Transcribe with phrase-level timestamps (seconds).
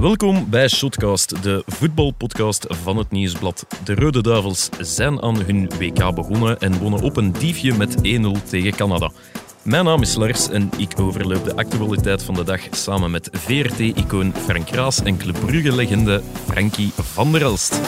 [0.00, 3.66] Welkom bij Shotcast, de voetbalpodcast van het Nieuwsblad.
[3.84, 8.00] De Rode Duivels zijn aan hun WK begonnen en wonnen op een diefje met 1-0
[8.48, 9.10] tegen Canada.
[9.62, 14.34] Mijn naam is Lars en ik overloop de actualiteit van de dag samen met VRT-icoon
[14.34, 17.80] Frank Raas en Club Brugge-legende Frankie van der Elst.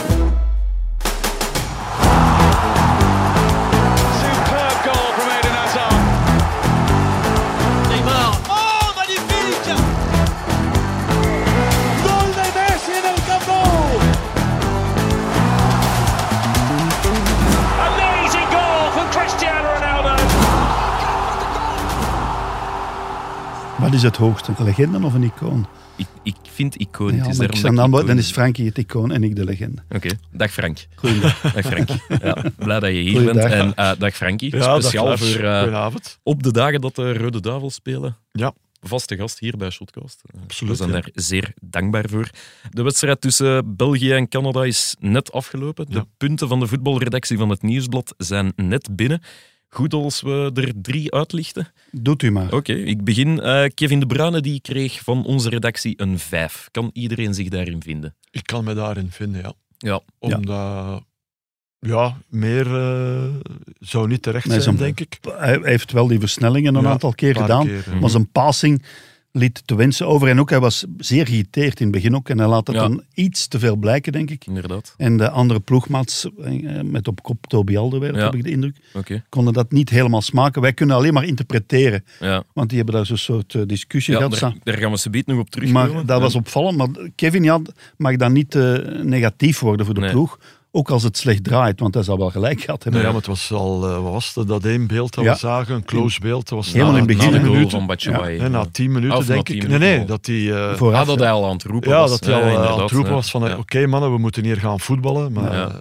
[23.93, 24.53] Wat is het hoogste?
[24.59, 25.67] Een legende of een icoon?
[25.97, 27.15] Ik, ik vind icoon.
[27.15, 29.83] Ja, het is ik dan, icoon- dan is Frankie het icoon en ik de legende.
[29.91, 30.87] Oké, dag Frank.
[30.95, 31.41] Goeiedag.
[31.41, 31.89] Dag Frank.
[32.23, 33.35] Ja, blij dat je hier Goeiedag.
[33.35, 33.53] bent.
[33.53, 34.57] En eh, dag Frankie.
[34.57, 35.87] Ja, Speciaal dag voor eh,
[36.23, 38.17] op de dagen dat de Rode Duivels spelen.
[38.33, 38.53] Ja.
[38.81, 40.23] Vaste gast hier bij Shotcast.
[40.35, 40.95] Eh, Absoluut, We zijn ja.
[41.01, 42.31] daar zeer dankbaar voor.
[42.71, 45.87] De wedstrijd tussen België en Canada is net afgelopen.
[45.87, 46.05] De Ja.
[46.17, 49.23] punten van de voetbalredactie van het Nieuwsblad zijn net binnen.
[49.75, 51.69] Goed als we er drie uitlichten.
[51.91, 52.53] Doet u maar.
[52.53, 53.41] Oké, ik begin.
[53.41, 56.69] Eh, Kevin De Bruyne die kreeg van onze redactie een 5.
[56.71, 58.15] Kan iedereen zich daarin vinden?
[58.31, 59.53] Ik kan me daarin vinden, ja.
[59.79, 61.03] Ja, Omdat,
[61.79, 63.29] ja, meer eh,
[63.79, 65.19] zou niet terecht Nee, zijn, denk ik.
[65.37, 67.67] Hij heeft wel die versnellingen een Ja, aantal keer gedaan.
[67.67, 67.85] keer.
[68.01, 68.83] Maar zijn passing
[69.33, 70.29] liet te wensen over.
[70.29, 72.29] En ook, hij was zeer geïrriteerd in het begin ook.
[72.29, 72.83] En hij laat het Ja.
[72.83, 74.47] dan iets te veel blijken, denk ik.
[74.47, 74.95] inderdaad.
[74.97, 78.27] En de andere ploegmaats, eh, met op kop Toby Alderweireld, Ja.
[78.27, 78.77] heb ik de indruk,
[79.29, 80.63] konden dat niet helemaal smaken.
[80.63, 82.05] Wij kunnen alleen maar interpreteren.
[82.21, 84.39] Ja, Want die hebben daar zo'n soort eh, discussie ja gehad.
[84.39, 85.93] daar, daar gaan we ze nog op terugkomen.
[85.95, 86.77] Maar dat was opvallend.
[86.77, 87.61] Maar Kevin ja,
[87.97, 90.11] mag dan niet eh, negatief worden voor de Nee.
[90.11, 90.39] ploeg.
[90.75, 92.93] Ook als het slecht draait, want hij zal wel gelijk gehad hebben.
[93.03, 95.33] Nee, ja, maar het was al, eh, wat was het, dat één beeld dat Ja.
[95.33, 96.49] we zagen, een close beeld.
[96.49, 98.49] Dat was Helemaal na, in het begin, na de goal van Batshuayi.
[98.49, 99.63] Na tien minuten, Of denk tien ik.
[99.69, 100.53] Nee, minuten nee, dat hij...
[100.71, 102.11] eh, Vooraf, Ah, dat hij al aan het roepen ja, was.
[102.11, 103.17] dat hij al eh, aan inderdaad, het roepen ja.
[103.17, 103.57] was van, eh, Ja.
[103.59, 105.33] oké mannen, we moeten hier gaan voetballen.
[105.33, 105.69] Maar Ja.
[105.69, 105.75] eh,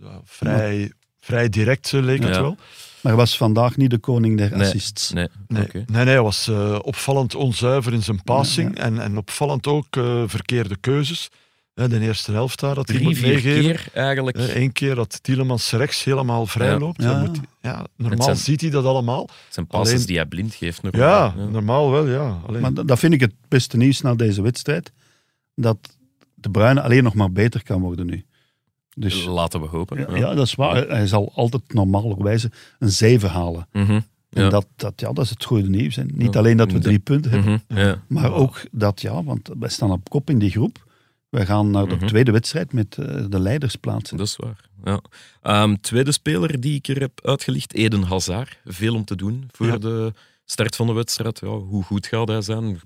[0.00, 2.56] ja, vrij, vrij direct eh, leek het wel.
[3.00, 4.60] Maar hij was vandaag niet de koning der Nee.
[4.60, 5.10] assists.
[5.12, 5.84] Nee, Nee, oké.
[5.86, 10.22] nee, nee, hij was eh, opvallend onzuiver in zijn passing En, en opvallend ook eh,
[10.26, 11.28] verkeerde keuzes.
[11.86, 13.62] De eerste helft daar dat hij Drie, moet vier meegeven.
[13.62, 14.36] keer eigenlijk.
[14.54, 16.78] Eén keer dat Tielemans rechts helemaal vrij Ja.
[16.78, 17.02] loopt.
[17.02, 17.20] Ja.
[17.20, 19.20] Moet ja, normaal zijn- ziet hij dat allemaal.
[19.22, 20.82] Het zijn passes Alleen- die hij blind geeft.
[20.82, 22.38] nog Ja, normaal wel, ja.
[22.46, 24.92] Alleen, Maar dat vind ik het beste nieuws na deze wedstrijd.
[25.54, 25.78] Dat
[26.34, 28.24] de Bruyne alleen nog maar beter kan worden nu.
[28.94, 29.98] Dus Laten we hopen.
[29.98, 30.88] ja, ja, dat is waar.
[30.88, 33.66] Hij zal altijd normalerwijze een 7 halen.
[33.72, 33.90] Mhm.
[34.30, 34.48] En Ja.
[34.48, 35.96] dat, dat, ja, dat is het goede nieuws.
[35.96, 36.38] En niet Ja.
[36.38, 37.80] alleen dat we drie punten hebben, Mhm.
[37.80, 38.02] Ja.
[38.08, 40.86] maar ook dat, ja, want wij staan op kop in die groep.
[41.30, 42.06] Wij gaan naar de Mhm.
[42.06, 44.16] tweede wedstrijd met eh, de leidersplaatsen.
[44.16, 44.60] Dat is waar.
[44.84, 45.00] Ja.
[45.42, 48.58] Ehm, tweede speler die ik er heb uitgelicht, Eden Hazard.
[48.64, 49.78] Veel om te doen voor Ja.
[49.78, 50.12] de
[50.44, 51.38] start van de wedstrijd.
[51.38, 52.80] Ja, hoe goed gaat hij zijn?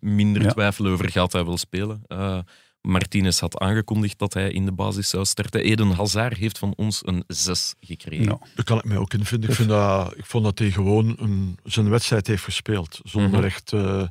[0.00, 0.48] Minder Ja.
[0.52, 2.02] twijfel over gaat hij wel spelen.
[2.06, 2.38] Eh
[2.82, 5.60] Martinez had aangekondigd dat hij in de basis zou starten.
[5.62, 8.24] Eden Hazard heeft van ons een 6 gekregen.
[8.24, 8.38] Ja.
[8.54, 9.48] Daar kan ik mij ook in vinden.
[9.50, 13.00] Ik, vind dat, ik vond dat hij gewoon een, zijn wedstrijd heeft gespeeld.
[13.02, 13.44] Zonder Mhm.
[13.44, 14.02] echt eh,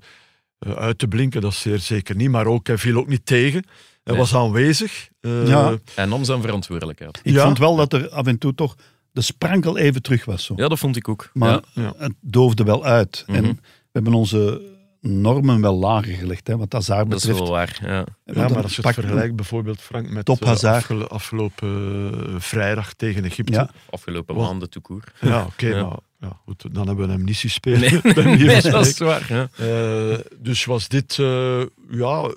[0.59, 2.30] uit te blinken, dat zeer zeker niet.
[2.30, 3.64] Maar ook, hij viel ook niet tegen.
[4.03, 4.18] Hij Nee.
[4.18, 5.09] was aanwezig.
[5.20, 5.78] Eh, Ja.
[5.96, 7.20] Hij nam zijn verantwoordelijkheid.
[7.24, 7.44] Ik Ja.
[7.44, 8.75] vond wel dat er af en toe toch
[9.12, 10.46] de sprankel even terug was.
[10.46, 10.53] Zo.
[10.58, 11.30] Ja, dat vond ik ook.
[11.34, 11.94] Maar ja.
[11.98, 13.24] Het doofde wel uit.
[13.28, 13.52] En Mhm.
[13.53, 13.59] we
[13.92, 14.62] hebben onze
[15.02, 17.40] normen wel lager gelegd, hè, wat Hazard Dat is betreft.
[17.50, 17.80] wel waar.
[17.81, 18.06] Ja.
[18.36, 23.52] Maar als je het vergelijkt bijvoorbeeld, Frank, met Top eh, afgelopen eh, vrijdag tegen Egypte.
[23.53, 23.69] Ja.
[23.90, 25.03] Afgelopen maanden toekoer.
[25.22, 25.84] Ja, oké, Ja.
[25.84, 27.80] maar ja, goed, dan hebben we hem niet zien spelen.
[27.80, 29.25] Nee, nee, dat is waar.
[29.30, 29.50] Ja.
[29.57, 32.34] Eh, dus was dit eh, ja,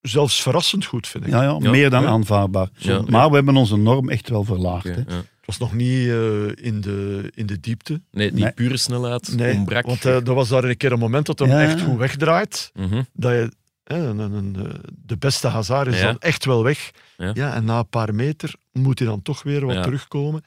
[0.00, 1.30] zelfs verrassend goed, vind ik.
[1.30, 1.70] Ja, ja, Ja.
[1.70, 2.08] meer dan Ja.
[2.08, 2.68] aanvaardbaar.
[2.76, 3.02] Ja.
[3.08, 4.84] Maar we hebben onze norm echt wel verlaagd.
[4.84, 4.90] Hè.
[4.90, 5.04] ja.
[5.40, 8.00] Het was nog niet eh, in, de, in de diepte.
[8.10, 8.52] Nee, die Nee.
[8.52, 9.86] pure snelheid Nee, ontbrak.
[9.86, 11.62] want eh, er was daar een keer een moment dat hem Ja.
[11.62, 12.70] echt goed wegdraait.
[12.74, 13.02] Mhm.
[13.12, 13.52] Dat je,
[13.84, 14.56] een, een, een,
[15.04, 16.04] de beste Hazard is Ja.
[16.06, 16.90] dan echt wel weg.
[17.16, 17.30] Ja.
[17.34, 17.54] Ja.
[17.54, 19.82] en na een paar meter moet hij dan toch weer wat Ja.
[19.82, 20.44] terugkomen.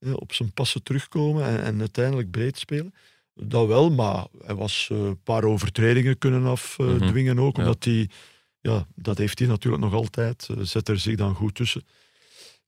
[0.00, 0.12] Ja.
[0.12, 2.94] Op zijn passen terugkomen en, en uiteindelijk breed spelen.
[3.34, 7.56] Dat wel, maar hij was eh, een paar overtredingen kunnen afdwingen ook.
[7.56, 7.62] Ja.
[7.62, 8.08] Omdat hij,
[8.60, 10.48] ja, dat heeft hij natuurlijk nog altijd.
[10.50, 11.82] eh, zet er zich dan goed tussen.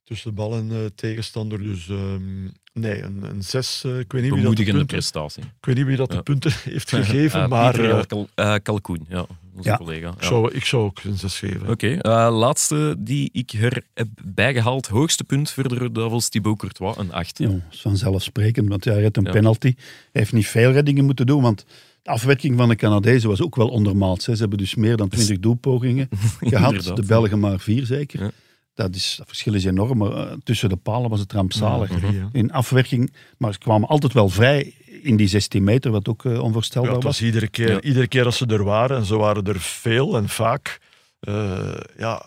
[0.04, 1.58] Tussen de bal en eh, tegenstander.
[1.62, 3.82] Dus ehm, nee, een, een zes.
[3.84, 5.43] eh, ik weet niet wie dat de punten, prestatie.
[5.43, 9.06] ik weet niet wie dat de punten heeft gegeven, maar Pieter eh, Kal- eh, Kalkoen,
[9.08, 9.26] ja,
[9.56, 9.76] onze Ja.
[9.76, 10.08] collega.
[10.08, 10.26] ik, Ja.
[10.26, 11.69] zou, ik zou ook een zes geven.
[11.69, 14.87] Oké, eh, laatste die ik er heb bijgehaald.
[14.87, 17.38] Hoogste punt voor de Duivels, Thibaut Courtois, een 8.
[17.38, 19.31] Ja, dat is vanzelfsprekend, want ja, hij redt een Ja.
[19.31, 19.75] penalty.
[19.76, 21.64] Hij heeft niet veel reddingen moeten doen, want
[22.02, 24.26] de afwerking van de Canadezen was ook wel ondermaats.
[24.26, 24.34] hè.
[24.34, 26.08] Ze hebben dus meer dan 20 doelpogingen
[26.40, 26.82] gehad.
[26.96, 28.31] De Belgen maar vier zeker.
[28.74, 28.84] Ja.
[28.86, 32.00] Dat, is, dat verschil is enorm, maar eh, tussen de palen was het rampzalig.
[32.02, 32.28] Ja, ja.
[32.32, 36.40] In afwerking, maar ze kwamen altijd wel vrij in die 16 meter, wat ook Ja,
[36.40, 37.19] onvoorstelbaar het was.
[37.19, 37.80] was iedere keer, Ja.
[37.80, 40.78] iedere keer als ze er waren, en ze waren er veel en vaak,
[41.20, 42.26] eh, ja,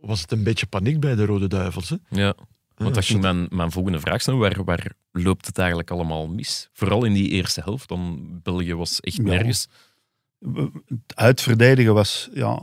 [0.00, 1.88] was het een beetje paniek bij de Rode Duivels.
[1.88, 1.96] Hè?
[2.08, 2.34] Ja.
[2.74, 4.38] Want dat Ja, ging mijn, mijn volgende vraag zijn.
[4.38, 6.68] Waar, waar loopt het eigenlijk allemaal mis?
[6.72, 7.88] Vooral in die eerste helft.
[7.88, 9.22] Dan België was echt Ja.
[9.22, 9.66] nergens.
[10.86, 12.60] Het uitverdedigen was ja,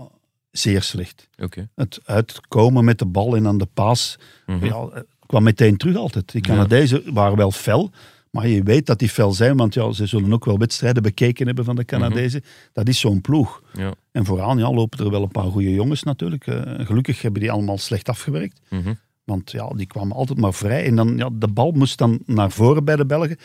[0.52, 1.28] zeer slecht.
[1.76, 4.66] Het uitkomen met de bal en aan de paas Mhm.
[4.66, 6.32] ja, kwam meteen terug altijd.
[6.32, 6.54] Die Ja.
[6.54, 7.92] Canadezen waren wel fel,
[8.32, 11.46] maar je weet dat die fel zijn, want ja, ze zullen ook wel wedstrijden bekeken
[11.46, 12.44] hebben van de Canadezen.
[12.74, 13.62] Dat is zo'n ploeg.
[13.74, 13.94] Ja.
[14.12, 16.48] En vooraan ja, lopen er wel een paar goede jongens natuurlijk.
[16.48, 18.60] Eh, gelukkig hebben die allemaal slecht afgewerkt.
[18.70, 18.94] Mhm.
[19.24, 20.86] Want ja, die kwamen altijd maar vrij.
[20.86, 23.38] En dan, ja, de bal moest dan naar voren bij de Belgen.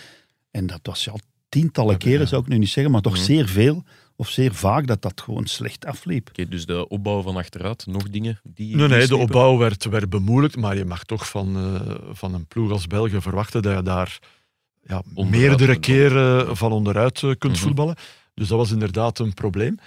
[0.51, 1.13] En dat was ja,
[1.49, 3.23] tientallen keren, zou ik nu niet zeggen, maar toch Mhm.
[3.23, 3.83] zeer veel.
[4.23, 6.29] Of zeer vaak dat dat gewoon slecht afliep.
[6.29, 8.77] Oké, dus de opbouw van achteruit, nog dingen die.
[8.77, 12.47] Nee, nee, de opbouw werd, werd bemoeilijkt, maar je mag toch van, eh, van een
[12.47, 14.19] ploeg als België verwachten dat je daar
[14.83, 17.63] ja, Onderuit meerdere keren van onderuit eh, kunt Mhm.
[17.63, 17.97] voetballen.
[18.35, 19.79] Dus dat was inderdaad een probleem.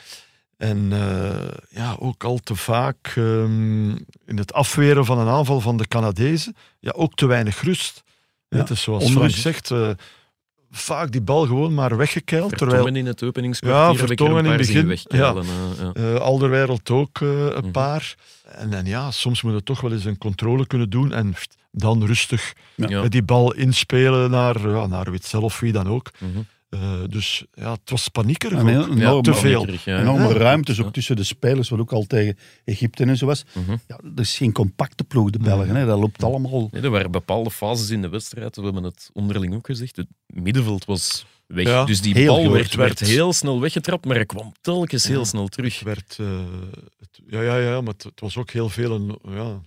[0.58, 3.90] En eh, ja, ook al te vaak ehm,
[4.26, 8.04] in het afweren van een aanval van de Canadezen, ja, ook te weinig rust.
[8.48, 9.20] Ja, Het is zoals onrust.
[9.40, 9.90] Frank zegt, eh,
[10.78, 12.50] vaak die bal gewoon maar weggekeild.
[12.58, 13.82] Terwijl Vertongen in het openingskwartier.
[13.82, 15.46] Ja, er Vertongen in het begin, wegkeilen,
[15.78, 15.92] ja.
[15.94, 18.16] eh Alderweireld ook een paar.
[18.46, 21.34] En, en ja, soms moet je toch wel eens een controle kunnen doen en
[21.72, 23.02] dan rustig Ja.
[23.02, 26.12] met die bal inspelen naar, ja, naar Witzel of wie dan ook.
[26.20, 26.40] Mhm.
[26.82, 28.60] Eh, dus ja, het was paniekerig.
[28.60, 28.90] En heel ook.
[28.90, 29.52] enorm- te veel.
[29.60, 30.00] paniekerig, ja.
[30.00, 30.34] Enorme Ja.
[30.34, 33.44] ruimtes ook tussen de spelers, wat ook al tegen Egypte en zo was.
[33.54, 33.72] Mhm.
[33.88, 35.76] Ja, dat is geen compacte ploeg, de Belgen.
[35.76, 35.86] Hè.
[35.86, 36.68] Dat loopt allemaal...
[36.72, 39.96] Nee, er waren bepaalde fases in de wedstrijd, we hebben het onderling ook gezegd.
[39.96, 41.66] Het middenveld was weg.
[41.68, 45.08] Ja, dus die heel bal werd, werd werd- heel snel weggetrapt, maar hij kwam telkens
[45.08, 45.26] heel Ja.
[45.26, 45.74] snel terug.
[45.76, 46.26] Het werd, eh,
[47.00, 49.60] het- ja, ja, ja, maar het, het was ook heel veel een, ja,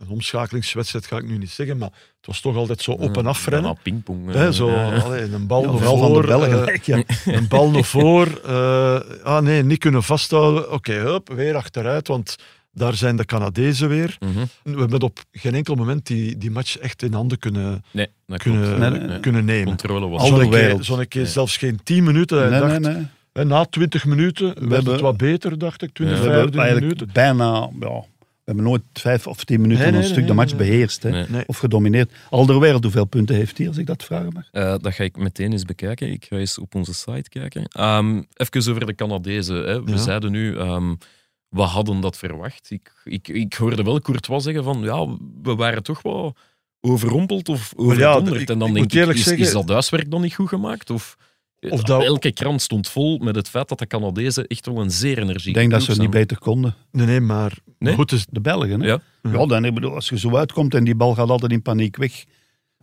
[0.00, 3.26] een omschakelingswedstrijd, ga ik nu niet zeggen, maar het was toch altijd zo op en
[3.26, 3.70] af rennen.
[3.70, 4.28] Ja, pingpong.
[4.28, 4.92] eh, Hè, zo, ja.
[5.04, 6.66] allee, een bal Ja, naar vooral van de voor, Belgen.
[6.68, 7.02] eh, ja.
[7.38, 8.40] een bal naar voor.
[8.46, 10.72] eh, ah nee, niet kunnen vasthouden.
[10.72, 12.36] Oké, hup, weer achteruit, want
[12.72, 14.16] daar zijn de Canadezen weer.
[14.20, 14.44] Mhm.
[14.74, 18.38] We hebben op geen enkel moment die, die match echt in handen kunnen, Nee, dat
[18.42, 18.78] kunnen, klopt.
[18.78, 19.20] Nee, nee, nee.
[19.20, 19.66] kunnen nemen.
[19.66, 21.30] Controle was Al- Zo'n keer, keer Nee.
[21.30, 22.50] zelfs geen 10 minuten.
[22.50, 23.06] Nee, dacht, nee, nee.
[23.32, 25.92] hè, na 20 minuten werd hebben- het wat beter, dacht ik.
[25.92, 26.22] 20, Ja.
[26.24, 27.14] We hebben 25 eigenlijk minuten.
[27.14, 27.68] bijna...
[27.86, 28.19] Ja, we
[28.50, 31.02] hebben nooit vijf of tien minuten Nee, een stuk nee, de match beheerst.
[31.02, 31.10] Hè.
[31.10, 31.24] Nee.
[31.28, 31.42] Nee.
[31.46, 32.12] Of gedomineerd.
[32.30, 34.48] Alderweireld, hoeveel punten heeft hij, als ik dat vragen mag?
[34.52, 36.10] Eh, dat ga ik meteen eens bekijken.
[36.12, 37.64] Ik ga eens op onze site kijken.
[37.64, 39.56] Ehm even over de Canadezen.
[39.56, 39.82] Hè.
[39.84, 39.96] We Ja.
[39.96, 40.94] zeiden nu, ehm,
[41.48, 42.70] we hadden dat verwacht.
[42.70, 45.06] Ik, ik, ik hoorde wel Courtois zeggen van, ja,
[45.42, 46.36] we waren toch wel
[46.80, 48.40] overrompeld of overdonderd.
[48.40, 50.90] ik- en dan ik denk ik, is, zeggen- is dat huiswerk dan niet goed gemaakt?
[50.90, 51.16] Of,
[51.68, 54.90] Of dat- Elke krant stond vol met het feit dat de Canadezen echt wel een
[54.90, 56.74] zeer energieke Ik denk dat ze het niet beter konden.
[56.92, 57.94] Nee, nee, maar Nee?
[57.94, 58.86] goed, dus, De Belgen, hè?
[58.86, 59.00] Ja.
[59.22, 61.96] Ja, dan, ik bedoel, als je zo uitkomt en die bal gaat altijd in paniek
[61.96, 62.24] weg,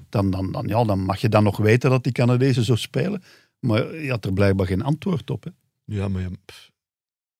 [0.09, 3.23] dan, dan, dan, ja, dan mag je dan nog weten dat die Canadezen zo spelen.
[3.59, 5.43] Maar je had er blijkbaar geen antwoord op.
[5.43, 5.49] Hè.
[5.95, 6.71] ja, maar, ja, pff,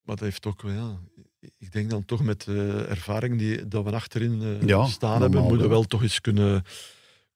[0.02, 0.98] maar dat heeft ook, wel, ja,
[1.58, 5.20] ik denk dan toch met de ervaring die dat we achterin eh, Ja, staan normaal
[5.20, 5.78] hebben, moeten we wel.
[5.78, 6.62] wel toch eens kunnen,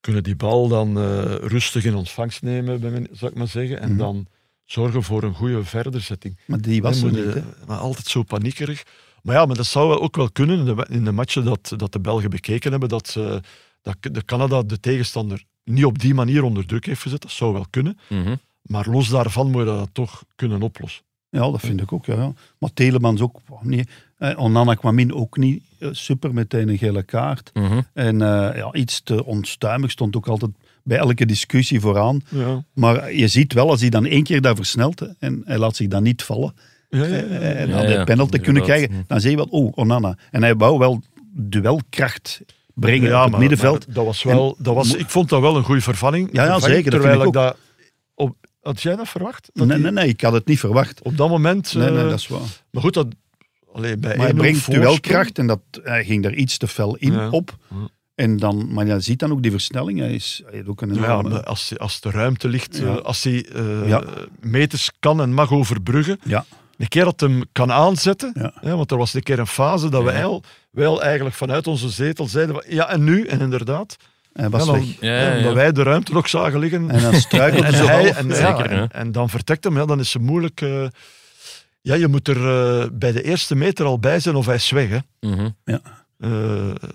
[0.03, 3.89] kunnen die bal dan eh, rustig in ontvangst nemen, bij zou ik maar zeggen, en
[3.89, 3.97] Mhm.
[3.97, 4.27] dan
[4.65, 6.39] zorgen voor een goede verderzetting.
[6.45, 7.33] Maar die was er niet.
[7.33, 7.41] Hè.
[7.67, 8.83] maar altijd zo paniekerig.
[9.21, 11.91] Maar ja, maar dat zou ook wel kunnen in de, in de matchen dat, dat
[11.91, 13.41] de Belgen bekeken hebben, dat, ze-
[13.81, 17.21] dat de Canada de tegenstander niet op die manier onder druk heeft gezet.
[17.21, 17.97] Dat zou wel kunnen.
[18.09, 18.35] Mhm.
[18.61, 21.03] Maar los daarvan moet je dat toch kunnen oplossen.
[21.33, 22.05] Ja, dat vind ik ook.
[22.05, 22.33] Ja, ja.
[22.57, 23.89] Maar Telemans ook niet.
[24.17, 27.49] Eh, Onana kwam in ook niet eh, super, meteen een gele kaart.
[27.53, 27.81] Mhm.
[27.93, 30.51] En eh, ja, iets te onstuimig stond ook altijd
[30.83, 32.21] bij elke discussie vooraan.
[32.29, 32.63] Ja.
[32.73, 35.75] Maar je ziet wel, als hij dan één keer daar versnelt hè, en hij laat
[35.75, 36.53] zich dan niet vallen,
[36.89, 37.21] Ja, ja, ja.
[37.23, 40.17] eh, en dan de penalty kunnen krijgen, dan zie je wel, oh, Onana.
[40.31, 42.41] En hij wou wel duelkracht
[42.73, 43.85] brengen Ja, op het middenveld.
[43.85, 46.29] maar dat was wel, dat was, ik vond dat wel een goede vervanging.
[46.31, 47.57] Ja, zeker, Terwijl ik ik dat...
[48.63, 49.49] Had jij dat verwacht?
[49.53, 51.01] Dat nee, die- nee, nee, ik had het niet verwacht.
[51.01, 51.73] Op dat moment...
[51.73, 52.39] Nee, nee, eh, dat is waar.
[52.71, 53.07] Maar goed, dat,
[53.73, 56.67] allee, bij Maar hij 1-0 brengt voorsprong- duelkracht en dat, hij ging daar iets te
[56.67, 57.29] fel in Ja.
[57.29, 57.57] op.
[57.69, 57.75] Ja.
[58.15, 59.99] En dan, maar je ziet dan ook die versnelling.
[59.99, 61.29] Hij, is, hij heeft ook een Ja, enorme...
[61.29, 62.83] maar als, als de ruimte ligt, Ja.
[62.85, 64.03] eh, als hij eh, Ja.
[64.39, 66.45] meters kan en mag overbruggen, Ja.
[66.77, 68.53] een keer dat hem kan aanzetten, Ja.
[68.59, 70.05] hè, want er was een keer een fase dat Ja.
[70.11, 73.25] wij al, wel eigenlijk vanuit onze zetel zeiden, van, ja en nu?
[73.25, 73.95] En inderdaad,
[74.33, 74.99] hij was ja, dan, weg.
[74.99, 75.53] Ja, ja, ja, omdat ja.
[75.53, 76.89] wij de ruimte nog zagen liggen.
[76.89, 78.17] En dan struikelde en, hij, half.
[78.17, 80.61] en, Zeker, en, en dan vertrekt hem, ja, dan is het moeilijk.
[80.61, 80.85] eh,
[81.81, 82.37] ja, je moet er
[82.81, 84.89] eh, bij de eerste meter al bij zijn of hij is weg.
[84.89, 84.97] Hè.
[85.29, 85.49] Mhm.
[85.63, 85.79] Eh,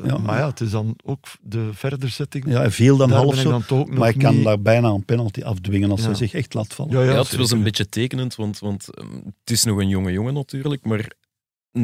[0.04, 0.18] Ja.
[0.18, 2.44] Maar ja, het is dan ook de verderzetting.
[2.46, 3.62] Ja, hij viel dan Daar half ik zo.
[3.68, 6.06] dan Maar hij kan niet- daar bijna een penalty afdwingen als Ja.
[6.06, 6.92] hij zich echt laat vallen.
[6.92, 9.88] Ja, ja, Ja, het was een beetje tekenend, want, want ehm, het is nog een
[9.88, 11.10] jonge jongen natuurlijk, maar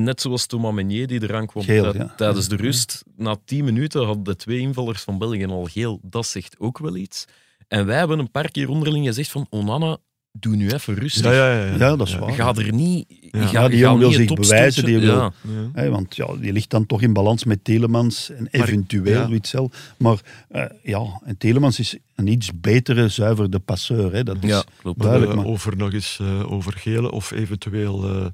[0.02, 2.12] net zoals Thomas Meunier die eraan kwam Geel, ja.
[2.16, 5.98] tijdens de rust, na tien minuten hadden de twee invallers van België al geel.
[6.02, 7.24] Dat zegt ook wel iets.
[7.68, 9.96] En wij hebben een paar keer onderling gezegd van Onana,
[10.32, 11.24] doe nu even rustig.
[11.24, 11.76] Ja, ja, ja, ja.
[11.78, 12.32] Ja, dat is waar.
[12.32, 13.04] Ga er niet...
[13.30, 13.46] Ja.
[13.46, 15.32] Ga, Ja, die jongen wil niet zich bewijzen, die wil- Ja.
[15.42, 15.70] Ja.
[15.72, 19.28] Hè, want ja, die ligt dan toch in balans met Telemans en eventueel ja.
[19.28, 19.70] Witzel.
[19.98, 24.12] Maar eh, ja, en Telemans is een iets betere, zuiverde passeur.
[24.12, 24.22] Hè.
[24.24, 24.98] Dat is Ja, klopt.
[24.98, 25.36] Maar, duidelijk.
[25.38, 28.26] eh, Maar, over nog eens eh, over gele of eventueel eh,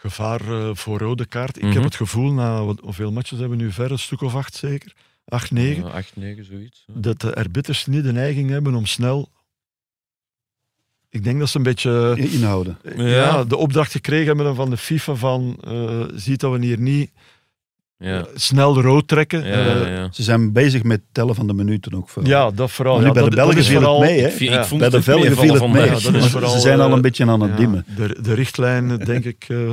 [0.00, 1.56] gevaar eh, voor rode kaart.
[1.56, 1.72] Ik Mhm.
[1.72, 3.90] heb het gevoel, na wat, hoeveel matches hebben we nu ver?
[3.90, 4.92] Een stuk of acht zeker?
[5.24, 5.84] Acht, negen?
[5.84, 6.84] Ja, 8, 9, zoiets.
[6.86, 6.94] ja.
[6.96, 9.28] Dat de arbiters niet de neiging hebben om snel...
[11.08, 12.78] Ik denk dat ze een beetje in- inhouden.
[12.82, 13.06] eh, Ja.
[13.06, 13.44] ja.
[13.44, 17.10] de opdracht gekregen hebben van de FIFA van eh ziet dat we hier niet
[17.98, 18.26] Ja.
[18.34, 19.46] snel rood trekken.
[19.46, 20.08] Ja, ja, ja, ja.
[20.12, 22.08] Ze zijn bezig met tellen van de minuten ook.
[22.08, 22.52] vooral.
[22.54, 22.94] dat vooral.
[22.96, 24.28] Ja, bij de dat- Belgen dat is viel het mee, hè?
[24.28, 24.64] Ik, Ja.
[24.64, 25.56] vond Bij de viel het mee.
[25.56, 26.02] vandaag.
[26.02, 27.84] Ja, dat is vooral, ze zijn al een beetje aan het Ja, dimmen.
[27.96, 29.44] De, de richtlijn, denk ik...
[29.48, 29.72] eh,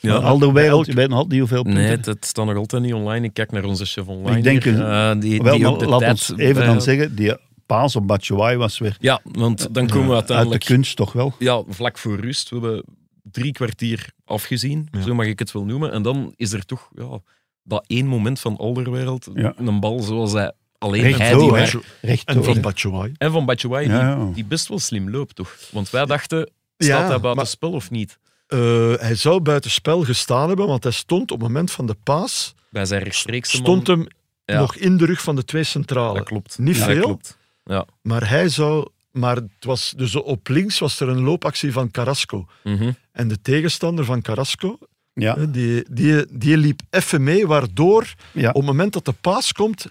[0.00, 0.14] Ja.
[0.14, 1.82] Al de wereld, elk- je weet nog altijd niet hoeveel punten.
[1.82, 3.26] Nee, het, het staat nog altijd niet online.
[3.26, 4.36] Ik kijk naar onze chef online.
[4.36, 4.84] Ik denk hier.
[4.84, 7.34] Eh, die, Wel, die de laat tijd ons even bij- dan zeggen, die
[7.66, 11.12] paas op Batshuayi was weer Ja, want dan komen we uit de uiteindelijk kunst toch
[11.12, 11.34] wel.
[11.38, 12.48] ja, vlak voor rust.
[12.50, 12.84] We hebben
[13.22, 15.00] drie kwartier afgezien, Ja.
[15.00, 15.92] zo mag ik het wel noemen.
[15.92, 17.18] En dan is er toch ja,
[17.62, 19.28] dat één moment van Alderwereld.
[19.34, 19.54] Ja.
[19.56, 22.60] Een bal zoals hij alleen Recht hij door, die Recht en door, van.
[22.60, 23.12] Batshuayi.
[23.18, 25.56] En van Batshuayi, Ja, die, die best wel slim loopt, toch?
[25.72, 28.18] Want wij dachten, staat Ja, hij buiten maar- spel of niet?
[28.46, 28.58] Eh,
[28.94, 32.54] hij zou buiten spel gestaan hebben, want hij stond op het moment van de paas,
[32.70, 34.06] Bij zijn rechtstreekse stond hem
[34.44, 34.58] Ja.
[34.60, 36.14] nog in de rug van de twee centralen.
[36.14, 36.58] Dat klopt.
[36.58, 36.94] Niet Ja, veel.
[36.94, 37.38] Dat klopt.
[37.64, 37.86] Ja.
[38.02, 38.88] Maar hij zou...
[39.10, 42.46] Maar het was, dus op links was er een loopactie van Carrasco.
[42.64, 42.92] Mhm.
[43.12, 44.78] En de tegenstander van Carrasco,
[45.14, 48.48] Ja, hè, die, die, die liep even mee, waardoor ja.
[48.48, 49.86] op het moment dat de paas komt,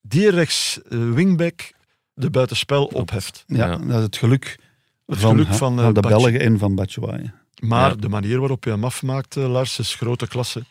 [0.00, 1.70] die rechts eh, wingback
[2.14, 3.44] de buitenspel opheft.
[3.46, 3.76] ja, Ja.
[3.76, 4.58] dat is het geluk,
[5.06, 6.00] Het van, geluk van, eh, van de.
[6.00, 7.30] Belgen en van Batshuayi.
[7.60, 7.96] Maar Ja.
[7.96, 10.62] de manier waarop je hem afmaakt, eh, Lars, is grote klasse.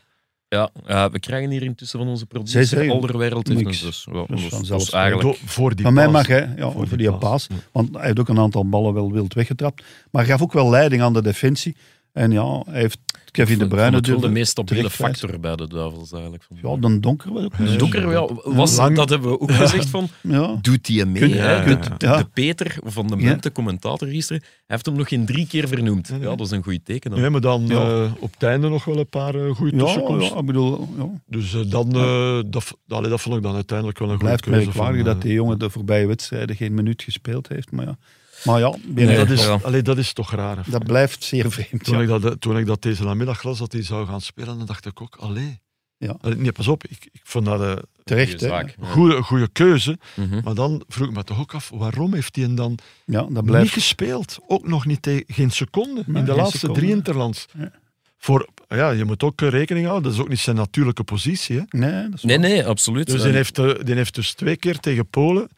[0.48, 3.82] Ja, ja, we krijgen hier intussen van onze producer Alderwereld heeft niks.
[3.82, 4.94] Dus is vanzelfsprekend.
[4.94, 5.40] eigenlijk...
[5.42, 7.48] Do- voor die Van mij mag hij, ja, Voor voor die die paas.
[7.72, 9.84] Want hij heeft ook een aantal ballen wel wild weggetrapt.
[10.12, 11.76] Maar hij gaf ook wel leiding aan de defensie.
[12.20, 13.00] En ja, hij heeft
[13.32, 16.44] Kevin de Bruyne het wel de meest stabiele factor bij de Duivels eigenlijk.
[16.62, 17.78] Ja, dan donker was ook.
[17.80, 21.22] Donker, ja, was, Lang- dat hebben we ook gezegd van, Ja, doet hij mee?
[21.22, 21.64] Kun- hè?
[21.98, 23.24] ja, De, Peter van de Ja.
[23.24, 26.08] Mente, commentator gisteren, hij heeft hem nog geen drie keer vernoemd.
[26.22, 27.12] Ja, dat is een goed teken.
[27.12, 27.20] Dan.
[27.20, 27.76] Nee, maar dan Ja.
[28.04, 30.34] eh, op het einde nog wel een paar uh, goede ja, tussenkomsten.
[30.34, 31.10] ja, ik bedoel, ja.
[31.28, 34.40] Dus eh, dan, eh, dat, allee, dat vond ik dan uiteindelijk wel een Het goede
[34.40, 34.78] blijft keuze.
[34.80, 37.72] merkwaardig van, dat eh, die jongen de voorbije wedstrijden geen minuut gespeeld heeft.
[37.72, 37.98] Maar ja,
[38.44, 39.60] maar ja Nee, dat, is, Ja.
[39.64, 40.64] allee, dat is toch raar.
[40.68, 41.84] dat blijft zeer vreemd.
[41.84, 42.02] Toen, Ja.
[42.02, 44.66] ik dat, eh, toen ik dat deze namiddag las dat hij zou gaan spelen, dan
[44.66, 45.60] dacht ik ook, allee.
[45.98, 46.16] Ja.
[46.22, 48.76] Allee, Nee, pas op, ik, ik vond dat een Terecht, zaak.
[48.82, 48.88] Ja.
[48.88, 49.98] goede, goede keuze.
[50.16, 50.42] Mhm.
[50.44, 53.30] Maar dan vroeg ik me toch ook af, waarom heeft hij hem dan Ja, dat
[53.30, 53.72] niet blijft.
[53.74, 54.38] gespeeld?
[54.48, 56.80] Ook nog niet tegen, geen seconde in de laatste seconde.
[56.80, 57.46] drie interlands.
[57.58, 57.72] Ja.
[58.18, 61.58] Voor, ja, je moet ook eh, rekening houden, dat is ook niet zijn natuurlijke positie.
[61.58, 61.64] Hè?
[61.80, 63.08] Nee, dat is Nee, nee, absoluut.
[63.08, 65.50] Dus die heeft, eh, die heeft dus twee keer tegen Polen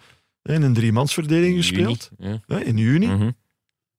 [0.43, 2.09] in een driemansverdediging gespeeld.
[2.17, 2.39] Ja.
[2.63, 3.07] in juni.
[3.07, 3.29] Mhm.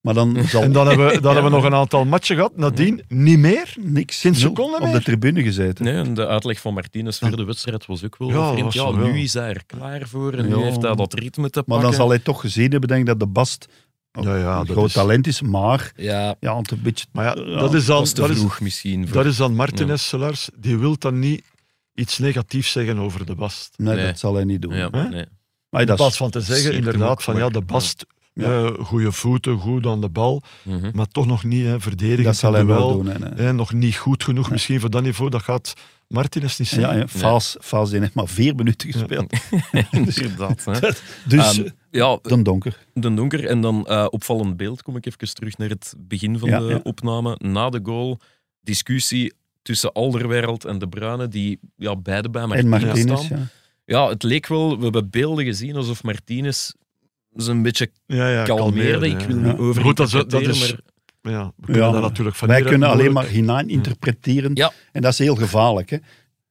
[0.00, 2.56] Maar dan zal En dan hebben we, dan hebben we nog een aantal matchen gehad.
[2.56, 3.74] Nadien niet meer.
[3.80, 5.84] niks geen seconde op de tribune gezeten.
[5.84, 8.72] Nee, en de uitleg van Martinez voor de wedstrijd was ook wel Ja, vreemd.
[8.72, 10.56] Ja, nu is hij er klaar voor en Ja.
[10.56, 11.84] nu heeft hij dat ritme te Maar pakken.
[11.86, 13.68] dan zal hij toch gezien hebben, denk ik, dat de Bast
[14.20, 15.40] Ja, ja, een dat groot is- talent is.
[15.42, 17.06] Maar Ja, ja, het een beetje...
[17.12, 19.06] Maar ja, dat is dan, dat is dat is, vroeg misschien.
[19.08, 19.16] Voor...
[19.16, 20.48] dat is dan Martinez, Sellars.
[20.56, 21.42] Die wil dan niet
[21.94, 23.74] iets negatiefs zeggen over de Bast.
[23.76, 24.06] Nee, Nee.
[24.06, 24.74] dat zal hij niet doen.
[24.76, 25.24] Ja, nee.
[25.72, 28.64] Maar In dat plaats is, van te zeggen, inderdaad, van ja, de Bast, Ja.
[28.64, 30.90] eh, goede voeten, goed aan de bal, Mhm.
[30.94, 32.24] maar toch nog niet hè, verdedigen.
[32.24, 33.06] dat zal hij wel doen.
[33.06, 33.46] hè, nee.
[33.46, 35.30] Hè, nog niet goed genoeg misschien voor dat niveau.
[35.30, 35.72] Dat gaat
[36.08, 36.80] Martinez niet zijn.
[36.80, 39.32] Ja, ja, Faas, Faas die heeft maar vier minuten gespeeld.
[39.90, 40.64] Inderdaad.
[40.64, 40.78] Hè.
[41.36, 42.86] Dus Ehm, ja, dan donker.
[42.94, 43.46] de donker.
[43.46, 46.64] En dan eh, opvallend beeld, kom ik even terug naar het begin van Ja, de
[46.66, 46.80] ja.
[46.82, 47.36] opname.
[47.38, 48.18] Na de goal,
[48.60, 53.48] discussie tussen Alderwereld en De Bruyne, die ja, beide bij En Martinez, staan.
[53.92, 54.08] Ja.
[54.08, 56.70] Het leek wel, we hebben beelden gezien alsof Martinez
[57.36, 59.08] ze een beetje ja, ja, kalmeerde.
[59.08, 59.42] Ik wil Ja.
[59.50, 60.74] niet over Goed, dat is- dat is-
[61.22, 64.50] maar ja, we kunnen Ja, dat natuurlijk van Wij kunnen alleen maar hinein interpreteren.
[64.54, 64.72] Ja.
[64.92, 65.90] En dat is heel gevaarlijk.
[65.90, 65.96] Hè?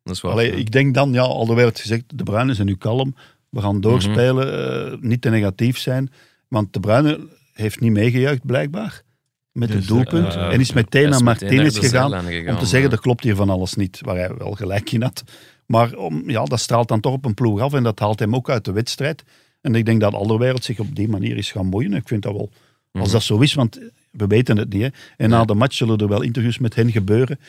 [0.03, 0.31] dat is waar.
[0.31, 0.57] Allee, ja.
[0.57, 3.15] ik denk dan, ja, al werd gezegd, de Bruyne zijn nu kalm.
[3.49, 6.11] We gaan doorspelen, eh, niet te negatief zijn.
[6.47, 7.19] Want de Bruyne
[7.53, 9.01] heeft niet meegejuicht, blijkbaar.
[9.51, 10.35] Met het Dus, doelpunt.
[10.35, 12.11] Eh, en is meteen naar Martinez gegaan.
[12.23, 13.99] gegaan, Om te zeggen, er klopt hier van alles niet.
[14.03, 15.23] Waar hij wel gelijk in had.
[15.65, 17.73] Maar om, ja, dat straalt dan toch op een ploeg af.
[17.73, 19.23] En dat haalt hem ook uit de wedstrijd.
[19.61, 21.93] En ik denk dat Alderwereld zich op die manier is gaan moeien.
[21.93, 22.49] Ik vind dat wel,
[22.91, 23.11] als Mhm.
[23.11, 23.79] dat zo is, want
[24.11, 24.81] we weten het niet.
[24.81, 24.87] Hè.
[25.17, 27.39] En na de match zullen er wel interviews met hen gebeuren.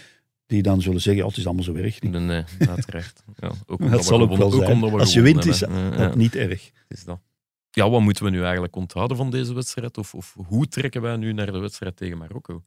[0.47, 2.01] Die dan zullen zeggen, ja, het is allemaal zo erg.
[2.03, 2.13] niet.
[2.13, 3.23] Nee, nee, uiteraard.
[3.37, 4.83] Ja, ook Dat zal ook wel zijn.
[4.83, 6.71] Als je wint, is dat Ja, ja, niet erg.
[6.89, 7.19] het is dat.
[7.75, 9.99] Ja, wat moeten we nu eigenlijk onthouden van deze wedstrijd?
[9.99, 12.63] Of, of hoe trekken wij nu naar de wedstrijd tegen Marokko?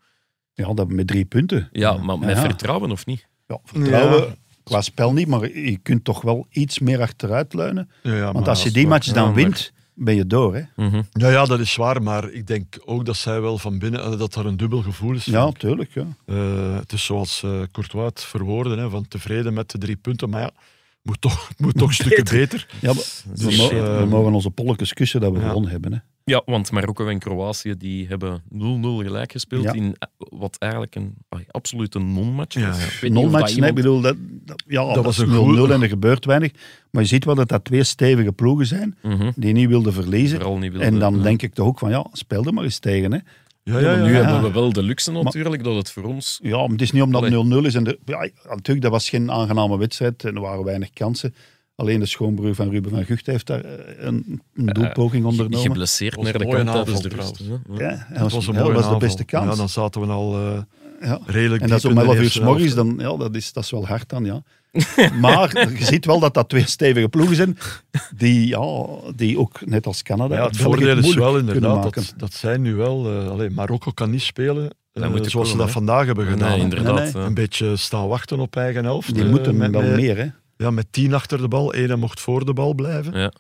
[0.54, 1.70] Ja, dat met drie punten.
[1.72, 2.42] Ja, maar met Ja.
[2.42, 3.28] vertrouwen of niet?
[3.48, 4.36] Ja, vertrouwen Ja.
[4.64, 7.90] qua spel niet, maar je kunt toch wel iets meer achteruit leunen.
[8.04, 10.56] Ja, ja, Want maar als je die match dan ja, maar- wint, ben je door.
[10.56, 10.62] Hè?
[10.76, 11.02] Mhm.
[11.12, 14.36] Ja, ja, dat is waar, maar ik denk ook dat zij wel van binnen, dat
[14.36, 15.26] er een dubbel gevoel is.
[15.26, 15.94] Ja, tuurlijk.
[15.94, 16.06] Ja.
[16.26, 20.30] Eh, het is zoals eh Courtois het verwoordde, hè, van tevreden met de drie punten,
[20.30, 20.52] maar ja,
[21.06, 22.68] moet toch, het moet toch stukken beter.
[22.82, 25.48] Ja, maar we, Dus, mo- eh, we mogen onze polletjes kussen dat we ja.
[25.48, 25.94] gewonnen hebben.
[25.94, 26.00] Hè.
[26.24, 29.74] Ja, want Marokko en Kroatië die hebben 0-0 gelijk gespeeld Ja.
[29.74, 32.76] in eh, wat eigenlijk een ah, absolute non-match Ja,
[33.10, 35.82] Non-match, dat nee, iemand- bedoel, dat, dat- ja, dat, was was een 0-0 goeie- en
[35.82, 36.52] er gebeurt weinig.
[36.92, 39.32] Maar je ziet wel dat dat twee stevige ploegen zijn Mhm.
[39.36, 40.38] die niet wilden verliezen.
[40.40, 41.22] Vooral niet wilde, En dan ja.
[41.24, 43.12] denk ik toch ook van, ja, speel er maar eens tegen.
[43.12, 43.20] Hè.
[43.72, 44.04] Ja, ja, ja.
[44.04, 44.24] Nu ja.
[44.24, 46.40] hebben we wel de luxe natuurlijk dat het voor ons...
[46.44, 47.76] Ja, maar het is niet omdat het 0-0 is.
[47.76, 51.36] En de, ja, natuurlijk, dat was geen aangename wedstrijd en er waren weinig kansen.
[51.76, 55.60] Alleen de schoonbroer van Ruben van Gucht heeft daar eh, een, een doelpoging ondernomen.
[55.60, 57.44] Geblesseerd was naar de kant tijdens de rust.
[57.78, 58.08] Ja.
[58.20, 59.52] Was, was een mooie dat was de beste kans.
[59.52, 60.62] Ja, dan zaten we al eh,
[61.02, 61.20] Ja.
[61.26, 63.54] redelijk En dat is om in de 11 uur s morgens, dan, ja, dat, is,
[63.54, 64.44] dat is wel hard dan, ja.
[65.22, 67.58] maar je ziet wel dat dat twee stevige ploegen zijn,
[68.16, 72.34] die, ja, die ook, net als Canada, Ja, het voordeel is wel inderdaad dat, dat
[72.34, 73.12] zij nu wel...
[73.12, 74.70] eh allee, Marokko kan niet spelen
[75.04, 76.50] eh, moet zoals ze dat vandaag hebben gedaan.
[76.50, 76.96] Nee, inderdaad.
[76.96, 77.22] Nee, nee.
[77.22, 77.28] ja.
[77.28, 79.14] Een beetje staan wachten op eigen helft.
[79.14, 80.28] Die eh, moeten met, wel met- meer, hè.
[80.58, 81.74] Ja, met tien achter de bal.
[81.74, 83.20] Ene mocht voor de bal blijven.
[83.20, 83.32] Ja.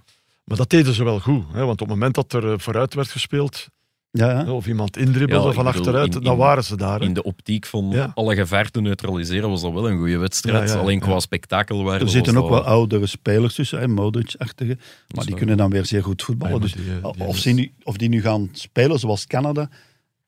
[0.44, 1.44] Maar dat deden ze wel goed.
[1.52, 1.66] Hè?
[1.66, 3.68] Want op het moment dat er eh, vooruit werd gespeeld,
[4.18, 7.00] Ja, of iemand indribbelde Ja, van bedoel, achteruit, in- dan waren ze daar.
[7.00, 7.06] hè.
[7.06, 8.12] In de optiek van Ja.
[8.16, 10.70] alle gevaar te neutraliseren was dat wel een goede wedstrijd.
[10.70, 11.20] Ja, ja, Alleen qua ja.
[11.20, 14.78] spektakelwaarde Er zitten ook wel oudere spelers tussen, hè, Modric-achtige,
[15.16, 16.62] maar die kunnen dan weer zeer goed voetballen.
[16.62, 19.70] Dus, die, eh, die of, is- die nu, of die nu gaan spelen zoals Canada,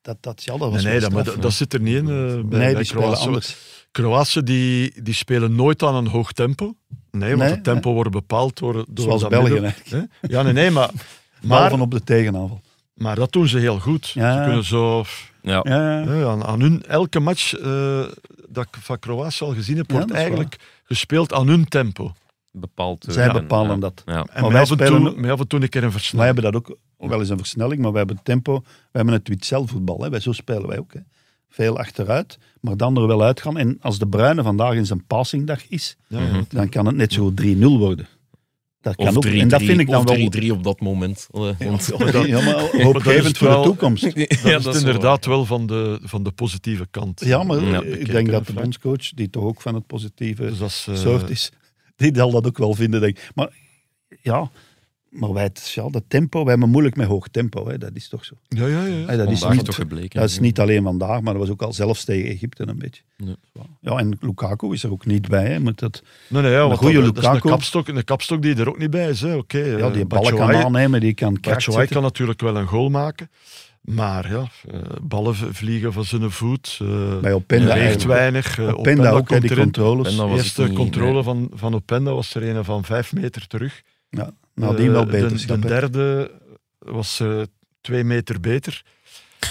[0.02, 2.08] dat, dat, ja, dat was Nee, nee dat, straf, dat, dat zit er niet in.
[2.08, 3.26] eh, bij, Nee, bij die spelen Kroatië.
[3.26, 3.56] anders.
[3.90, 6.74] Kroatië die, die spelen nooit aan een hoog tempo.
[7.10, 9.74] Nee, want Nee, het tempo wordt bepaald door, door Zoals België.
[10.20, 10.90] Ja, nee, nee, maar,
[11.42, 12.60] Maar maar, van op de tegenaanval.
[12.98, 14.08] Maar dat doen ze heel goed.
[14.08, 14.36] Ja.
[14.38, 15.04] Ze kunnen zo...
[15.42, 15.60] Ja.
[15.64, 18.04] Ja, aan, aan hun, elke match eh,
[18.48, 22.12] dat ik van Kroatië al gezien heb, wordt eigenlijk gespeeld aan hun tempo.
[22.52, 23.04] bepaald.
[23.06, 23.76] eh, Zij ja, bepalen ja.
[23.80, 24.02] dat.
[24.06, 24.26] Ja.
[24.32, 25.98] En Maar wij af, en spelen- toe, met af en toe een keer een Wij
[25.98, 26.34] versnelling.
[26.34, 26.76] hebben dat ook
[27.10, 28.52] wel eens een versnelling, maar wij hebben tempo.
[28.62, 30.00] Wij hebben het Witzel-voetbal.
[30.02, 30.10] Hè.
[30.10, 30.92] Wij, zo spelen wij ook.
[30.92, 31.00] Hè.
[31.48, 33.56] Veel achteruit, maar dan er wel uitgaan.
[33.58, 35.96] En als de Bruine vandaag in zijn passingdag is,
[36.48, 38.06] dan kan het net zo 3-0 worden.
[38.80, 39.26] Dat kan Of ook.
[39.26, 40.30] 3-3 en dat vind ik dan wel...
[40.42, 41.26] 3-3 op dat moment.
[41.30, 41.90] Want-
[42.26, 44.02] Ja, maar hoopgevend voor wel- de toekomst.
[44.14, 47.20] Dat is dat is inderdaad wel van de, van de positieve kant.
[47.24, 50.60] Ja, maar Ja, ik denk dat de bondscoach, die toch ook van het positieve Dus
[50.60, 51.50] is, eh, soort is,
[51.96, 53.30] die zal dat ook wel vinden, denk ik.
[53.34, 53.50] Maar
[54.22, 54.50] ja,
[55.10, 57.68] maar wij, het, ja, dat tempo, wij hebben moeilijk met hoog tempo.
[57.68, 57.78] Hè.
[57.78, 58.34] Dat is toch zo.
[58.48, 59.16] Ja, ja, ja.
[59.16, 60.20] Dat, is niet, toch gebleken.
[60.20, 63.02] dat is niet alleen vandaag, maar dat was ook al zelfs tegen Egypte een beetje.
[63.16, 63.36] Nee.
[63.80, 65.46] Ja, en Lukaku is er ook niet bij.
[65.46, 65.58] Hè.
[65.60, 67.48] Moet dat, Nee, nee, ja, want goeie dat, dat is een Lukaku.
[67.50, 69.20] kapstok, een kapstok die er ook niet bij is.
[69.20, 69.34] hè.
[69.36, 72.88] Oké, ja, die ballen kan aannemen, die kan kracht Batshuayi kan natuurlijk wel een goal
[72.90, 73.30] maken.
[73.80, 76.78] Maar ja, eh, ballen vliegen van zijn voet.
[76.82, 78.58] eh Bij Openda, weegt weinig.
[78.58, 80.10] eh, Openda ook, hè, komt die controles.
[80.10, 81.22] En dan De was eerste het niet- controle nee.
[81.22, 83.82] van, van Openda was er een van vijf meter terug.
[84.10, 85.46] Ja, nadien wel Eh, beter.
[85.46, 86.30] De, de derde
[86.78, 87.42] was eh,
[87.80, 88.82] twee meter beter.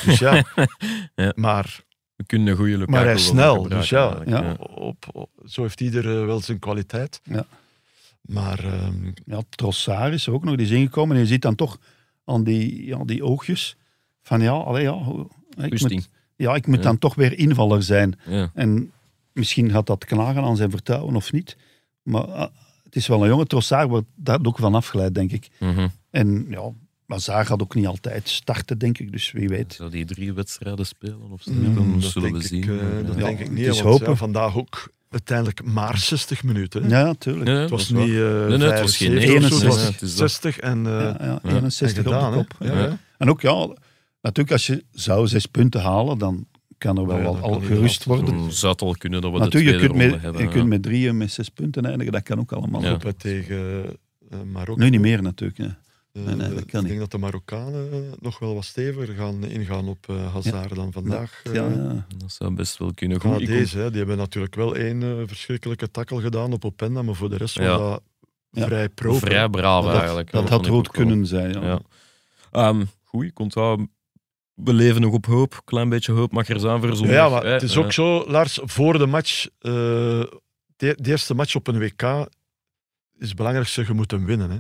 [0.06, 0.44] Dus ja,
[1.16, 1.34] Ja.
[1.36, 1.80] maar,
[2.16, 3.68] We kunnen een goede maar hij is wel snel.
[3.80, 4.54] Dus ja, Ja.
[4.60, 7.20] Op, op- zo heeft ieder eh, wel zijn kwaliteit.
[7.24, 7.46] Ja.
[8.22, 11.16] Maar ehm, ja, Trossard is er ook nog, die is ingekomen.
[11.16, 11.78] En je ziet dan toch
[12.26, 13.76] aan die, ja, die oogjes
[14.22, 14.96] van ja, allee, ja,
[15.58, 16.82] ik moet, ja, ik moet Ja.
[16.84, 18.20] dan toch weer invaller zijn.
[18.26, 18.52] Ja.
[18.54, 18.92] En
[19.34, 21.58] misschien gaat dat knagen aan zijn vertrouwen of niet.
[22.04, 22.50] Maar
[22.88, 25.48] het is wel een jonge Trossard, wordt daar ook van afgeleid, denk ik.
[25.60, 25.88] Mhm.
[26.10, 26.72] En ja,
[27.06, 29.12] Mazar gaat ook niet altijd starten, denk ik.
[29.12, 29.74] Dus wie weet.
[29.74, 31.52] Zou die drie wedstrijden spelen of zo?
[31.52, 32.64] mm, dan dat zullen denk we zien.
[32.64, 33.24] ik, eh, dat ja.
[33.26, 33.66] denk ik het niet.
[33.66, 34.10] is want, hopen.
[34.10, 36.84] ja, vandaag ook uiteindelijk maar 60 minuten.
[36.84, 37.00] hè.
[37.00, 37.48] Ja, natuurlijk.
[37.48, 39.68] Ja, Het was is niet eh nee, het was geen 75 of zo, 61.
[39.68, 40.32] het was Nee, het is dat.
[40.32, 42.56] 60 en, eh, Ja, ja, en 61 op de gedaan, kop.
[42.60, 42.80] Ja, Ja.
[42.80, 42.98] ja.
[43.18, 43.68] En ook ja,
[44.22, 46.46] natuurlijk als je zou zes punten halen, dan
[46.78, 48.52] kan er wel Ja, al gerust worden.
[48.54, 50.42] Zou het al kunnen dat we Natuurlijk, de je tweede kunt, ronde met, hebben.
[50.42, 50.54] je ja.
[50.54, 52.82] kunt met drieën met zes punten eindigen, dat kan ook allemaal.
[52.82, 52.98] Ja.
[53.18, 53.86] Tegen
[54.30, 54.84] eh, Marokko.
[54.84, 55.58] Nu niet meer natuurlijk.
[55.60, 55.66] Ja.
[55.66, 56.86] Eh, Nee, nee, dat kan ik niet.
[56.88, 60.92] denk dat de Marokkanen eh, nog wel wat steviger gaan ingaan op eh Hazard dan
[60.92, 61.42] vandaag.
[61.44, 62.06] eh, Ja, ja.
[62.18, 63.22] Dat zou best wel kunnen.
[63.22, 67.16] Goed, ik hè, die hebben natuurlijk wel één eh, verschrikkelijke takkel gedaan op Openda, maar
[67.16, 67.78] voor de rest Ja.
[67.78, 68.02] was dat
[68.52, 68.66] Ja.
[68.66, 69.20] vrij proper.
[69.28, 70.32] vrij braaf eigenlijk.
[70.32, 71.52] dat had ik rood kunnen zijn.
[71.54, 71.62] Ja.
[71.66, 71.80] Ja.
[72.52, 73.88] Ehm, goed, komt wel.
[74.64, 75.62] We leven nog op hoop.
[75.66, 77.16] Klein beetje hoop mag er zijn voor zondag.
[77.16, 79.72] Ja, maar het is ook zo, Lars, voor de match, eh,
[80.76, 82.02] de, de eerste match op een WK
[83.20, 84.50] is het belangrijkste, je moet hem winnen.
[84.50, 84.58] Hè.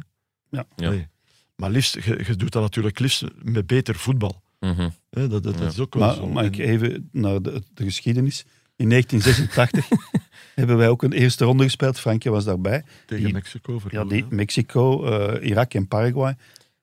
[0.49, 0.65] Ja.
[0.75, 0.89] Ja.
[0.89, 1.07] Nee.
[1.55, 4.41] Maar liefst, je, je doet dat natuurlijk liefst met beter voetbal.
[4.59, 4.89] mhm.
[5.09, 5.27] Hè.
[5.27, 6.27] Dat, dat, is ook wel Maar zo.
[6.27, 8.45] mag ik En- even naar de, de geschiedenis.
[8.75, 9.87] In 1986
[10.55, 11.99] hebben wij ook een eerste ronde gespeeld.
[11.99, 12.83] Frankje was daarbij.
[13.05, 14.25] tegen die- Mexico Ja, die.
[14.29, 16.35] Mexico, eh, Irak en Paraguay.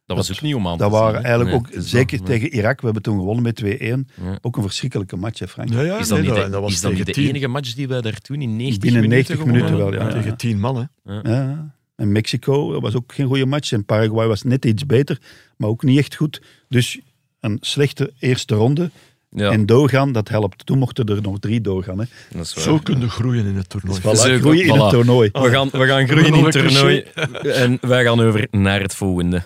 [0.07, 2.19] Dat was Dat- ook niet om aan Dat te zien, waren eigenlijk Nee, ook, zeker
[2.19, 2.39] dat, nee.
[2.41, 4.09] tegen Irak, we hebben toen gewonnen met 2-1.
[4.23, 4.39] Ja.
[4.41, 5.69] Ook een verschrikkelijke match, hè, Frank.
[5.73, 7.29] Ja, ja, Is dat nee, niet, dat, de, dat was is dat niet de tien-
[7.29, 10.21] enige match die wij daar toen in 90 Binnen minuten 90 gewonnen minuten wel, ja.
[10.21, 11.13] Tegen tien man, hè.
[11.31, 11.73] Ja.
[11.97, 13.73] En Mexico dat was ook geen goede match.
[13.73, 15.19] En Paraguay was net iets beter,
[15.57, 16.43] maar ook niet echt goed.
[16.69, 16.99] Dus
[17.41, 18.91] een slechte eerste ronde.
[19.31, 20.67] Ja, En doorgaan, dat helpt.
[20.67, 21.99] Toen mochten er nog drie doorgaan.
[21.99, 22.05] Hè.
[22.31, 22.65] dat is waar.
[22.65, 24.01] Zo kun je groeien in het toernooi.
[24.01, 24.81] Voilà, Zo, groeien in voilà.
[24.81, 25.29] het toernooi.
[25.33, 26.99] We gaan, we gaan groeien in het toernooi.
[27.43, 29.43] En wij gaan over naar het volgende.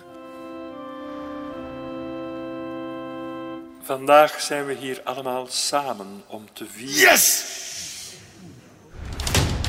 [3.89, 7.19] Vandaag zijn we hier allemaal samen om te vieren.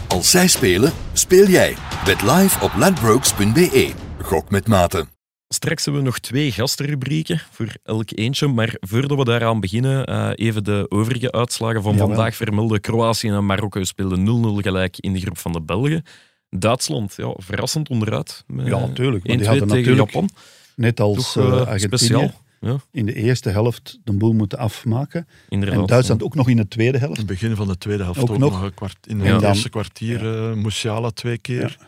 [0.09, 1.77] Als zij spelen, speel jij.
[2.05, 3.93] Bet live op ladbrokes.be.
[4.23, 5.07] Gok met mate.
[5.49, 8.47] Straks hebben we nog twee gastenrubrieken voor elk eentje.
[8.49, 12.07] Maar voordat we daaraan beginnen, eh, even de overige uitslagen van Jawel.
[12.07, 12.81] vandaag vermelden.
[12.81, 16.05] Kroatië en Marokko speelden 0-0 gelijk in de groep van de Belgen.
[16.51, 18.45] Duitsland, ja, verrassend onderuit.
[18.47, 20.31] Met Ja, tuurlijk, want 1-2 die hadden tegen natuurlijk Japan.
[20.77, 22.49] Net als Toch eh, eh, Argentinië speciaal.
[22.63, 25.27] Ja, in de eerste helft de boel moeten afmaken.
[25.49, 25.81] inderdaad.
[25.81, 27.19] En Duitsland ook nog in de tweede helft.
[27.19, 28.63] In het begin van de tweede helft Ook ook, nog.
[28.63, 31.79] een kwart, in het eerste kwartier eh Musiala twee keer.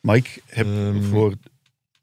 [0.00, 1.02] Maar ik heb Ehm.
[1.02, 1.34] voor,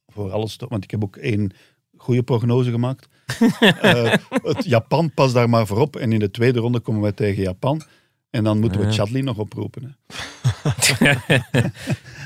[0.07, 1.51] voor alles, toch- want ik heb ook één
[1.97, 3.07] goede prognose gemaakt.
[3.81, 5.95] Eh, het Japan pas daar maar voorop.
[5.95, 7.81] En in de tweede ronde komen wij tegen Japan.
[8.29, 8.91] En dan moeten we Ja.
[8.93, 9.83] Chadli nog oproepen.
[9.83, 9.89] Hè.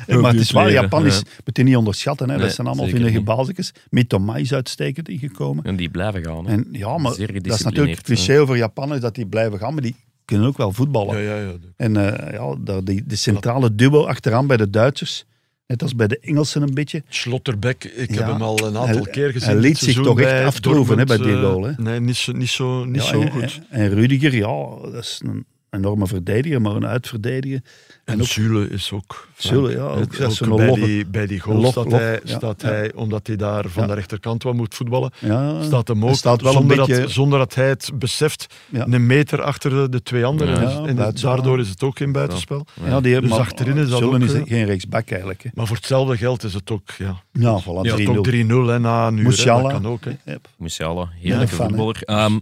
[0.22, 1.22] maar het is waar, Japan is, ja.
[1.46, 2.30] moet je niet onderschatten.
[2.30, 2.36] Hè.
[2.36, 3.74] Nee, dat zijn allemaal vinnige bazekjes.
[3.89, 5.63] Mitoma is uitstekend ingekomen.
[5.63, 6.46] En die blijven gaan.
[6.46, 6.52] Hè.
[6.52, 9.60] En ja, maar Zeer dat is natuurlijk het cliché over Japan, is dat die blijven
[9.60, 11.22] gaan, maar die kunnen ook wel voetballen.
[11.22, 11.54] Ja, ja, ja.
[11.78, 15.26] En eh, ja, die, de centrale duo achteraan bij de Duitsers,
[15.68, 17.04] net als bij de Engelsen een beetje.
[17.10, 18.16] Schlotterbeck, ik Ja.
[18.18, 19.50] heb hem al een aantal Hij- keer gezien.
[19.50, 21.72] hij liet zich toch echt aftroeven, hè, bij die eh, goal, hè.
[21.78, 23.62] Nee, niet zo, niet zo, niet Ja, zo en, goed.
[23.70, 27.62] En, en Rudiger, ja, dat is een enorme verdediger, maar een uitverdediger.
[28.06, 29.28] En, En ook Zule is ook...
[29.38, 30.86] Zule, ja, ook, ook een bij, logge.
[30.86, 32.68] die, bij die goal staat, log, hij, ja, staat ja.
[32.68, 33.88] hij, omdat hij daar van Ja.
[33.90, 37.02] de rechterkant wat moet voetballen, Ja, staat hem ook, staat wel een zonder, beetje...
[37.02, 38.86] dat, zonder dat hij het beseft, Ja.
[38.90, 40.54] een meter achter de, de twee anderen.
[40.54, 40.60] Ja.
[40.60, 41.36] Dus- en buitenspel.
[41.36, 42.66] daardoor is het ook geen buitenspel.
[42.86, 45.44] ja, die, Dus maar achterin is dat ook, is eh, geen rechtsback eigenlijk.
[45.44, 45.50] Hè.
[45.54, 48.04] Maar voor hetzelfde geld is het ook, ja, Ja, voilà, ja, 3-0.
[48.04, 49.62] toch 3-0 hè, na een Musiala.
[49.62, 50.04] Dat kan ook.
[50.24, 50.36] Hè.
[50.58, 51.98] Musiala, heerlijke voetballer.
[52.02, 52.40] Ehm,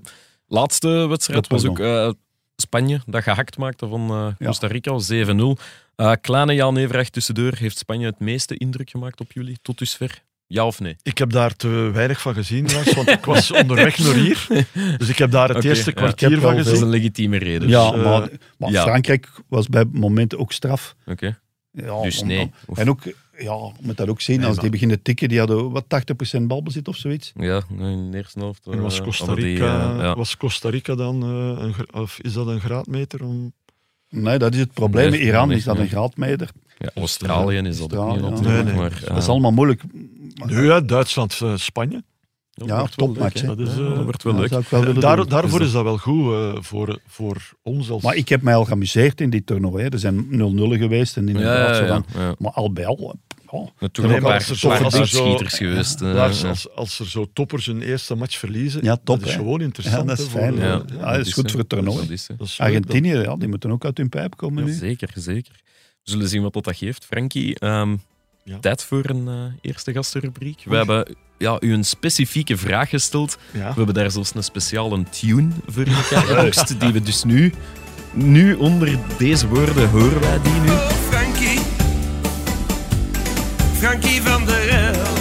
[0.47, 2.09] laatste wedstrijd was ook eh,
[2.61, 4.47] Spanje, dat gehakt maakte van eh.
[4.47, 5.57] Costa Rica, 7-0.
[5.95, 7.53] Eh, kleine Jan Everacht tussendoor.
[7.55, 10.23] Heeft Spanje het meeste indruk gemaakt op jullie tot dusver?
[10.47, 10.95] Ja of nee?
[11.03, 14.47] Ik heb daar te weinig van gezien, Lars, want ik was onderweg naar hier.
[14.97, 16.83] Dus ik heb daar het eerste kwartier van wel Dat is gezien.
[16.85, 17.67] een legitieme reden.
[17.69, 18.81] Ja, eh, maar, maar ja.
[18.81, 20.95] Frankrijk was bij momenten ook straf.
[21.05, 21.39] Oké.
[21.71, 22.51] Ja, Dus nee.
[22.65, 23.01] om- En ook,
[23.37, 25.85] ja, je moet dat ook zien, Nee, als maar- die beginnen tikken, die hadden wat
[25.87, 27.31] 80% balbezit of zoiets.
[27.35, 28.67] Ja, in de eerste helft.
[28.67, 30.15] En was eh, Costa die, Rica, eh, ja.
[30.15, 33.23] was Costa Rica dan, eh, een, of is dat een graadmeter?
[33.23, 33.53] Om...
[34.09, 35.09] Nee, dat is het probleem.
[35.11, 35.83] Nee, Iran nee, is dat nee.
[35.83, 36.49] een graadmeter.
[36.77, 38.73] Ja, Australië is dat ook niet nee, nee.
[38.73, 39.83] Maar, Dat is allemaal moeilijk.
[40.45, 42.03] Nu, ja, Duitsland, Spanje.
[42.53, 43.41] Dat Ja, topmatch.
[43.41, 44.51] Dat is, Ja, eh, dat wordt wel Ja, leuk.
[44.51, 48.03] ik wel Daar, daarvoor is dat wel goed eh, voor, voor ons als...
[48.03, 49.83] Maar ik heb mij al geamuseerd in die toernooi.
[49.83, 49.89] hè.
[49.89, 52.35] Er zijn 0-0 geweest en Ja, inderdaad ja, ja.
[52.37, 53.15] Maar al bij al,
[53.51, 56.01] ja, Natuurlijk Nee, paar, als er als er zo- geweest.
[56.01, 56.25] eh, ja.
[56.27, 59.39] als, als er zo toppers hun eerste match verliezen, Ja, top, dat is hè.
[59.39, 60.01] gewoon interessant.
[60.01, 60.81] Ja, dat is hè, voor, fijn, ja.
[60.99, 61.97] Ja, dat is goed voor het toernooi.
[61.97, 62.35] Dat is, hè.
[62.35, 64.75] dat is leuk, Argentinië, ja, die moeten ook uit hun pijp komen Ja, nu.
[64.75, 65.53] zeker, zeker.
[66.03, 67.05] We zullen zien wat dat geeft.
[67.05, 67.95] Frankie, ehm,
[68.43, 68.59] Ja.
[68.59, 70.63] tijd voor een eh, eerste gastenrubriek.
[70.65, 73.37] We hebben ja, u een specifieke vraag gesteld.
[73.51, 73.67] Ja.
[73.67, 75.87] We hebben daar zelfs een speciale tune voor
[76.25, 77.53] geboxt, die we dus nu,
[78.13, 80.69] nu onder deze woorden horen wij die nu.
[80.69, 81.59] Oh, Frankie.
[83.79, 85.20] Frankie van der Elst.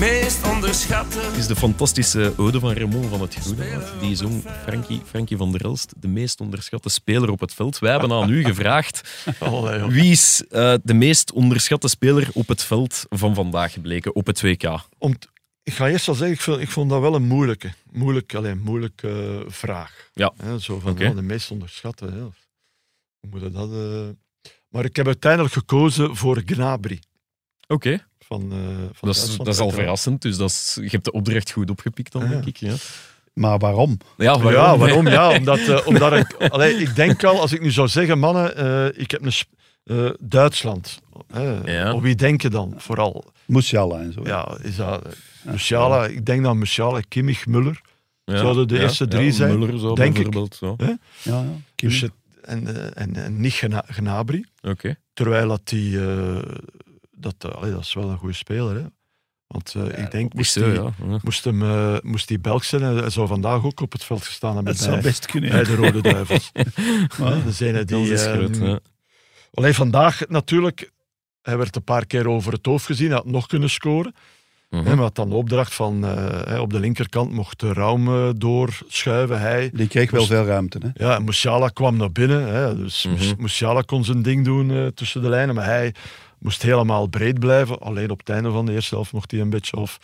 [0.00, 1.18] Meest onderschatte.
[1.20, 3.70] Het is de fantastische ode van Raymond van het Groene.
[3.78, 7.78] want Die zong Frankie, Frankie van der Elst, de meest onderschatte speler op het veld.
[7.78, 9.24] Wij hebben aan u gevraagd
[9.88, 14.40] wie is eh, de meest onderschatte speler op het veld van vandaag gebleken op het
[14.40, 14.80] WK.
[14.98, 15.28] Om t-
[15.62, 19.08] ik ga eerst al zeggen, ik, vond dat wel een moeilijke, moeilijk, alleen, moeilijke
[19.46, 20.10] eh, vraag.
[20.14, 20.32] Ja.
[20.58, 22.04] Zo van ja, de meest onderschatte.
[22.04, 22.20] Hè.
[22.20, 23.72] Hoe moet dat...
[23.72, 24.08] eh?
[24.68, 27.00] Maar ik heb uiteindelijk gekozen voor Gnabry.
[27.70, 28.58] Oké, Van, eh,
[28.92, 30.22] van dat, is, dat is al verrassend.
[30.22, 32.28] Dus dat is, je hebt de opdracht goed opgepikt dan, Ja.
[32.28, 32.56] denk ik.
[32.56, 32.74] Ja,
[33.34, 33.98] Maar waarom?
[34.16, 35.08] ja Ja, waarom?
[35.08, 38.56] Ja, omdat, eh, omdat ik, allee, ik denk al, als ik nu zou zeggen, mannen,
[38.56, 39.32] eh, ik heb een
[39.84, 41.00] eh, Duitsland.
[41.32, 41.72] hè.
[41.72, 41.92] Ja.
[41.94, 43.24] Op wie denk je dan vooral?
[43.46, 44.20] Musiala en zo.
[44.24, 45.02] Ja, is dat
[45.42, 46.06] Musiala?
[46.06, 47.80] Ik denk dan Musiala, Kimmich, Muller.
[48.24, 48.36] Ja.
[48.36, 50.22] Zouden de eerste drie zijn, Muller zou denk ik.
[50.30, 50.54] bijvoorbeeld.
[50.56, 50.74] zo.
[50.78, 51.44] ja, ja.
[51.74, 54.44] Dus het, en, en, en niet Gna- Gnabry.
[54.62, 54.94] Oké.
[55.12, 56.00] Terwijl dat die...
[56.00, 56.38] eh,
[57.20, 58.84] dat, eh, allee, dat is wel een goede speler, hè.
[59.46, 61.18] Want eh, ik denk, moest, zo, die, ja.
[61.22, 64.54] Moest, hem, eh, moest die Belg zijn, hij zou vandaag ook op het veld gestaan
[64.54, 65.50] hebben zou bij, best kunnen.
[65.50, 66.52] bij de Rode Duivels.
[67.18, 68.12] Maar- de zijne Die die...
[68.12, 68.56] is groot.
[68.56, 68.78] Ja.
[69.54, 70.90] Alleen vandaag natuurlijk,
[71.42, 74.14] hij werd een paar keer over het hoofd gezien, hij had nog kunnen scoren.
[74.70, 74.84] Mhm.
[74.84, 78.08] Hè, maar had dan de opdracht van eh, hè, op de linkerkant mocht de Raum
[78.08, 79.40] eh, doorschuiven.
[79.40, 79.70] Hij.
[79.72, 80.78] Die kreeg wel veel ruimte.
[80.92, 81.06] Hè?
[81.06, 82.46] Ja, Musiala kwam naar binnen.
[82.54, 83.34] Hè, dus Mhm.
[83.38, 85.94] Musiala kon zijn ding doen eh, tussen de lijnen, maar hij
[86.40, 87.78] moest helemaal breed blijven.
[87.80, 89.98] Alleen op het einde van de eerste helft mocht hij een beetje of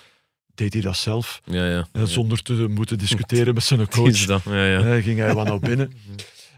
[0.54, 1.40] deed hij dat zelf.
[1.44, 1.86] Ja, ja.
[1.92, 4.24] hè, zonder te moeten discussiëren met zijn coach.
[4.24, 4.42] dat?
[4.44, 4.82] Ja, ja.
[4.82, 5.92] Hè, ging hij wat naar binnen.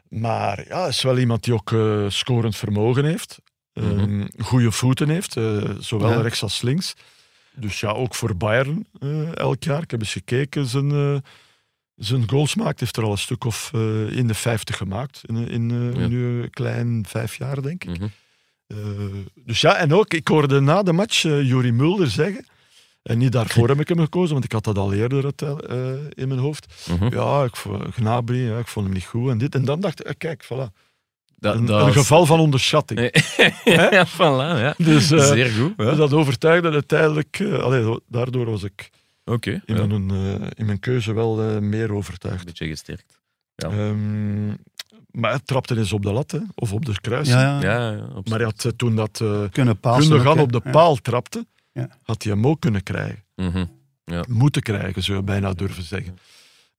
[0.09, 3.39] Maar ja, hij is wel iemand die ook eh, scorend vermogen heeft.
[3.73, 4.27] Mhm.
[4.39, 6.21] goede voeten heeft, eh, zowel Ja.
[6.21, 6.95] rechts als links.
[7.55, 9.83] Dus ja, ook voor Bayern eh, elk jaar.
[9.83, 11.17] Ik heb eens gekeken, zijn, eh,
[11.97, 12.81] zijn goals maakt.
[12.81, 15.21] heeft er al een stuk of eh, in de 50 gemaakt.
[15.27, 16.07] In, in eh, Ja.
[16.09, 17.91] nu een klein vijf jaar, denk ik.
[17.91, 18.03] Mhm.
[18.03, 18.09] Eh,
[19.35, 22.47] dus ja, en ook, ik hoorde na de match uh, Juri Mulder zeggen,
[23.03, 26.29] en niet daarvoor heb ik hem gekozen, want ik had dat al eerder eh, in
[26.29, 26.85] mijn hoofd.
[26.91, 27.15] Mhm.
[27.15, 27.55] Ja, ik,
[27.95, 29.55] Gnabry, ja, ik vond hem niet goed en dit.
[29.55, 30.73] En dan dacht ik, eh, kijk, voilà.
[31.41, 33.01] Dat, Een, dat een geval van onderschatting.
[33.65, 34.75] ja, voilà, ja.
[34.79, 35.73] Dus eh, Zeer goed.
[35.77, 35.95] Ja.
[35.95, 37.39] dat overtuigde uiteindelijk.
[37.41, 38.91] eh, allee, daardoor was ik
[39.25, 39.87] in, ja.
[39.87, 42.45] mijn, eh, in mijn keuze wel eh, meer Een overtuigd.
[42.45, 43.19] beetje gesterkt.
[43.55, 43.69] Ja.
[43.71, 44.49] Ehm,
[45.11, 47.29] maar hij trapte eens op de lat, hè, of op de kruis.
[47.29, 47.91] Ja, ja.
[47.91, 48.07] Ja.
[48.25, 49.43] Maar hij had, eh, toen dat eh.
[49.51, 50.43] Gundogan hè.
[50.43, 50.71] op de Ja.
[50.71, 51.89] paal trapte, Ja.
[52.03, 53.25] had hij hem ook kunnen krijgen.
[53.37, 53.65] Mhm.
[54.29, 56.19] Moeten krijgen, zou je bijna durven zeggen.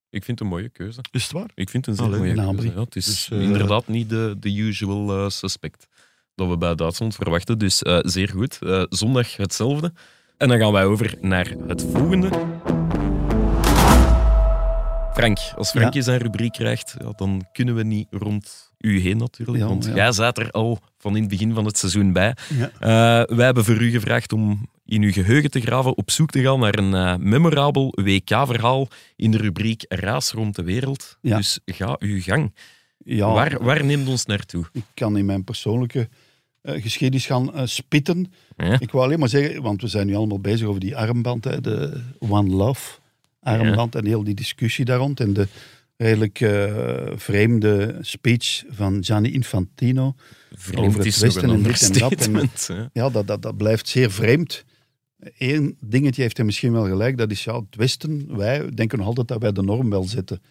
[0.10, 1.00] Ik vind het een mooie keuze.
[1.12, 1.50] Is het waar?
[1.56, 2.74] Ik vind het een zeer Allee, mooie keuze.
[2.76, 5.88] Ja, het is Dus, eh, inderdaad niet de, de usual suspect
[6.36, 7.58] dat we bij Duitsland verwachten.
[7.58, 8.58] Dus eh, zeer goed.
[8.62, 9.94] Eh, zondag hetzelfde.
[10.38, 12.30] En dan gaan wij over naar het volgende.
[15.19, 19.58] Frank, als Frank zijn rubriek krijgt, ja, dan kunnen we niet rond u heen natuurlijk.
[19.58, 19.93] Ja, want ja.
[19.95, 22.36] jij zat er al van in het begin van het seizoen bij.
[22.58, 22.71] Ja.
[22.79, 26.41] Eh, wij hebben voor u gevraagd om in uw geheugen te graven, op zoek te
[26.41, 31.17] gaan naar een eh, memorabel WK-verhaal in de rubriek Raas rond de wereld.
[31.21, 31.38] Ja.
[31.38, 32.53] Dus ga uw gang.
[32.97, 34.65] Ja, Waar, waar neemt ons naartoe?
[34.71, 36.10] ik kan in mijn persoonlijke
[36.62, 38.32] eh, geschiedenis gaan spitten.
[38.58, 38.79] Ja.
[38.79, 41.62] Ik wil alleen maar zeggen, want we zijn nu allemaal bezig over die armband, hè,
[41.62, 42.99] de One Love
[43.39, 45.19] armband en heel die discussie daar rond.
[45.19, 45.47] En de
[45.97, 50.15] redelijk eh, vreemde speech van Gianni Infantino.
[50.56, 52.89] Vreemd Over het Westen en dit en dat en-.
[52.93, 54.63] Ja, dat, dat, dat blijft zeer vreemd.
[55.38, 59.08] Eén dingetje heeft hij misschien wel gelijk, dat is ja, het Westen, wij denken nog
[59.08, 60.41] altijd dat wij de norm wel zetten.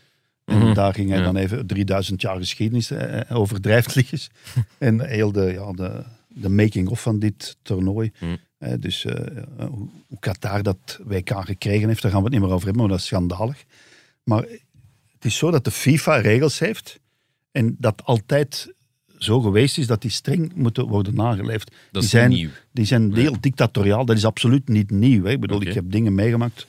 [0.45, 0.75] En Mhm.
[0.75, 1.25] daar ging hij Ja.
[1.25, 4.31] dan even 3000 jaar geschiedenis eh, overdrijft lichtjes.
[4.79, 6.03] en heel de, ja, de,
[6.41, 8.13] de making-of van dit toernooi.
[8.59, 12.43] Eh, dus eh, hoe, hoe Qatar dat WK gekregen heeft, daar gaan we het niet
[12.43, 13.65] meer over hebben, maar dat is schandalig.
[14.23, 14.43] Maar
[15.13, 17.01] het is zo dat de FIFA regels heeft
[17.53, 18.75] en dat altijd
[19.19, 21.75] zo geweest is dat die streng moeten worden nageleefd.
[21.91, 22.51] Dat die zijn, nieuw.
[22.73, 24.05] Die zijn heel dictatoriaal.
[24.05, 25.25] Dat is absoluut niet nieuw.
[25.25, 25.31] Hè.
[25.31, 26.67] Ik bedoel, ik heb dingen meegemaakt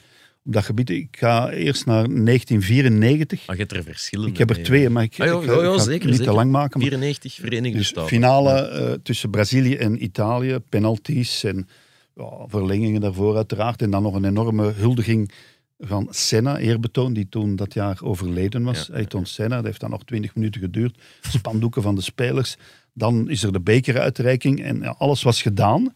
[0.49, 0.89] op dat gebied.
[0.89, 3.47] Ik ga eerst naar 1994.
[3.47, 4.31] Maar je hebt er verschillende.
[4.31, 4.65] ik heb er mee.
[4.65, 6.31] twee, maar ik, Ah, ga, ik zeker, niet zeker.
[6.31, 6.79] te lang maken.
[6.79, 8.09] maar- 94 Verenigde dus Staten.
[8.09, 11.67] finale eh, tussen Brazilië en Italië, penalties en
[12.15, 13.81] ja, verlengingen daarvoor uiteraard.
[13.81, 15.31] En dan nog een enorme huldiging
[15.79, 18.87] van Senna, eerbetoon, die toen dat jaar overleden was.
[18.87, 20.97] Ja, Ayrton Senna, dat heeft dan nog 20 minuten geduurd.
[21.21, 22.55] Spandoeken van de spelers.
[22.93, 25.93] Dan is er de bekeruitreiking en ja, alles was gedaan.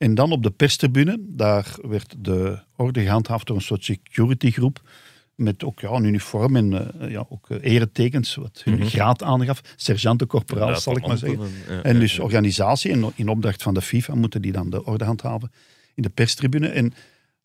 [0.00, 4.82] En dan op de perstribune, daar werd de orde gehandhaafd door een soort securitygroep.
[5.34, 8.86] Met ook ja, een uniform en eh, ja, ook eh, eretekens, wat hun Mhm.
[8.86, 9.60] graad aangaf.
[9.76, 11.40] Sergeantencorporaal, Ja, zal ik maar zeggen.
[11.68, 14.84] Ja, En ja, dus organisatie, en in opdracht van de FIFA, moeten die dan de
[14.84, 15.52] orde handhaven
[15.94, 16.68] in de perstribune.
[16.68, 16.92] En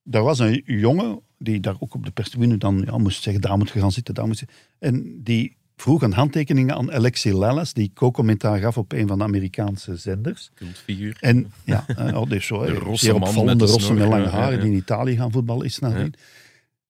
[0.03, 3.57] daar was een jongen die daar ook op de perstribune dan ja, moest zeggen, daar
[3.57, 4.45] moet je gaan zitten, daar moet je...
[4.79, 9.23] En die vroeg een handtekening aan Alexi Lalas, die co-commentaar gaf op een van de
[9.23, 10.51] Amerikaanse zenders.
[10.55, 11.17] Cultfiguur.
[11.19, 14.17] En ja, eh, oh, dus zo, De rosse man opvallende met de rosse met snor,
[14.17, 14.63] lange haren, ja.
[14.63, 16.13] die in Italië gaan voetballen is nadien.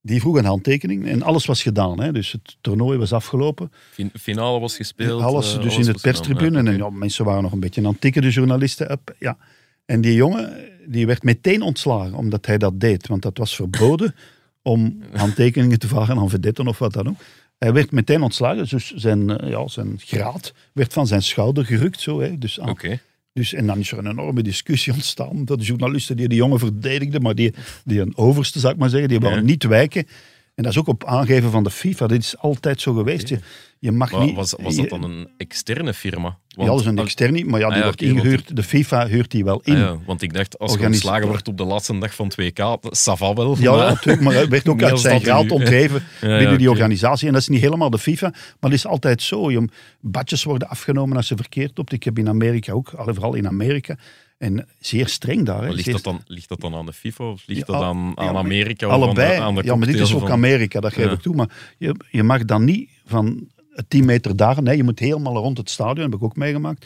[0.01, 2.01] Die vroeg een handtekening en alles was gedaan.
[2.01, 2.11] Hè.
[2.11, 3.71] Dus het toernooi was afgelopen.
[3.91, 5.21] Fin- Finale was gespeeld.
[5.21, 6.57] Alles eh, dus in het perstribune.
[6.57, 8.91] En ja, mensen waren nog een beetje aan het tikken, de journalisten.
[8.91, 9.37] Up, ja.
[9.85, 13.07] En die jongen die werd meteen ontslagen omdat hij dat deed.
[13.07, 14.15] Want dat was verboden
[14.61, 17.17] om handtekeningen te vragen aan vedetten of wat dan ook.
[17.57, 22.01] Hij werd meteen ontslagen, dus zijn, eh, ja, zijn graad werd van zijn schouder gerukt.
[22.01, 22.37] Zo, hè.
[22.37, 22.99] Dus, aan- Oké.
[23.33, 25.45] dus, en dan is er een enorme discussie ontstaan.
[25.45, 27.53] Dat de journalisten die die jongen verdedigden, maar die,
[27.85, 29.25] die een overste, zou ik maar zeggen, die Ja.
[29.29, 30.07] waren niet wijken.
[30.55, 32.07] En dat is ook op aangeven van de FIFA.
[32.07, 33.29] Dit is altijd zo geweest.
[33.29, 33.39] Je,
[33.79, 34.35] je mag Maar niet...
[34.35, 36.37] was, was dat dan een externe firma?
[36.47, 38.55] ja, dat is een externe, maar ja, die ah ja, wordt want ingehuurd.
[38.55, 39.73] De FIFA huurt die wel in.
[39.73, 42.35] ah ja, want ik dacht, als je ontslagen wordt op de laatste dag van het
[42.35, 43.55] WK, ça va wel.
[43.59, 46.69] ja, maar- natuurlijk, maar hij werd ook uit zijn dat graad ontdreven ja, binnen die
[46.69, 47.27] organisatie.
[47.27, 49.51] En dat is niet helemaal de FIFA, maar het is altijd zo.
[49.51, 49.67] Je,
[50.01, 51.91] badges worden afgenomen als je verkeerd loopt.
[51.91, 53.97] Ik heb in Amerika ook, vooral in Amerika,
[54.37, 55.61] en zeer streng daar.
[55.63, 55.69] Hè.
[55.69, 58.11] Ligt, Zeer dat dan, ligt dat dan aan de FIFA of ligt Ja, dat aan,
[58.15, 58.87] ja, aan Amerika?
[58.87, 59.27] of Allebei.
[59.31, 61.35] Aan de, aan de ja, maar dit is ook van- Amerika, dat geef ik toe.
[61.35, 63.47] Maar je, je mag dan niet van
[63.87, 66.85] 10 meter daar, nee, je moet helemaal rond het stadion, heb ik ook meegemaakt.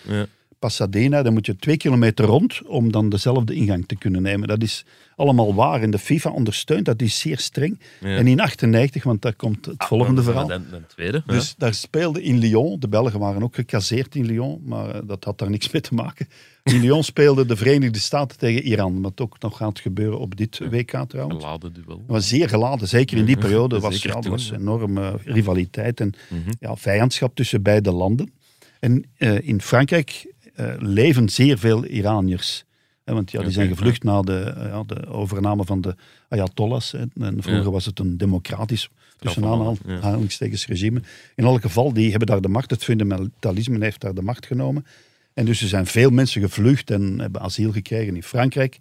[0.60, 0.68] Ja.
[0.68, 4.48] Pasadena, dan moet je twee kilometer rond om dan dezelfde ingang te kunnen nemen.
[4.48, 5.82] Dat is allemaal waar.
[5.82, 7.80] En de FIFA ondersteunt dat, is zeer streng.
[8.00, 8.16] Ja.
[8.18, 10.48] En in 98, want daar komt het volgende verhaal.
[10.48, 11.24] De tweede.
[11.26, 11.34] ja.
[11.34, 15.24] Dus daar speelde in Lyon, de Belgen waren ook gecasseerd in Lyon, maar eh, dat
[15.24, 16.28] had daar niks mee te maken.
[16.64, 20.60] In Lyon speelden de Verenigde Staten tegen Iran, wat ook nog gaat gebeuren op dit
[20.70, 21.44] WK trouwens.
[21.44, 21.98] Geladen duel.
[21.98, 24.56] Het was zeer geladen, zeker in die Ja, periode was, ja, er toen, was ja.
[24.56, 26.52] enorme rivaliteit en Mhm.
[26.60, 28.32] ja, vijandschap tussen beide landen.
[28.80, 32.66] En eh, in Frankrijk eh, leven zeer veel Iraniërs.
[33.04, 35.96] Hè, want ja, die zijn gevlucht na de, eh, ja, de overname van de
[36.30, 36.92] Ayatollahs.
[36.92, 37.00] hè.
[37.00, 37.70] En vroeger Ja.
[37.72, 39.44] was het een democratisch, tussen
[40.02, 41.02] aanhalingstekens, regime.
[41.36, 42.70] In elk geval, die hebben daar de macht.
[42.72, 44.86] Het fundamentalisme heeft daar de macht genomen.
[45.34, 48.78] En dus er zijn veel mensen gevlucht en hebben asiel gekregen in Frankrijk.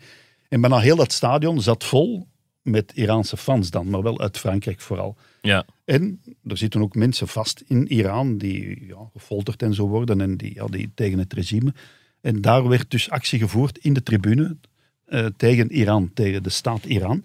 [0.48, 2.26] En bijna heel dat stadion zat vol
[2.62, 5.16] met Iraanse fans dan, maar wel uit Frankrijk vooral.
[5.42, 5.64] Ja.
[5.84, 10.36] En er zitten ook mensen vast in Iran die ja, gefolterd en zo worden en
[10.36, 11.74] die, ja, die tegen het regime.
[12.20, 14.56] En daar werd dus actie gevoerd in de tribune
[15.04, 17.24] eh, tegen Iran, tegen de staat Iran,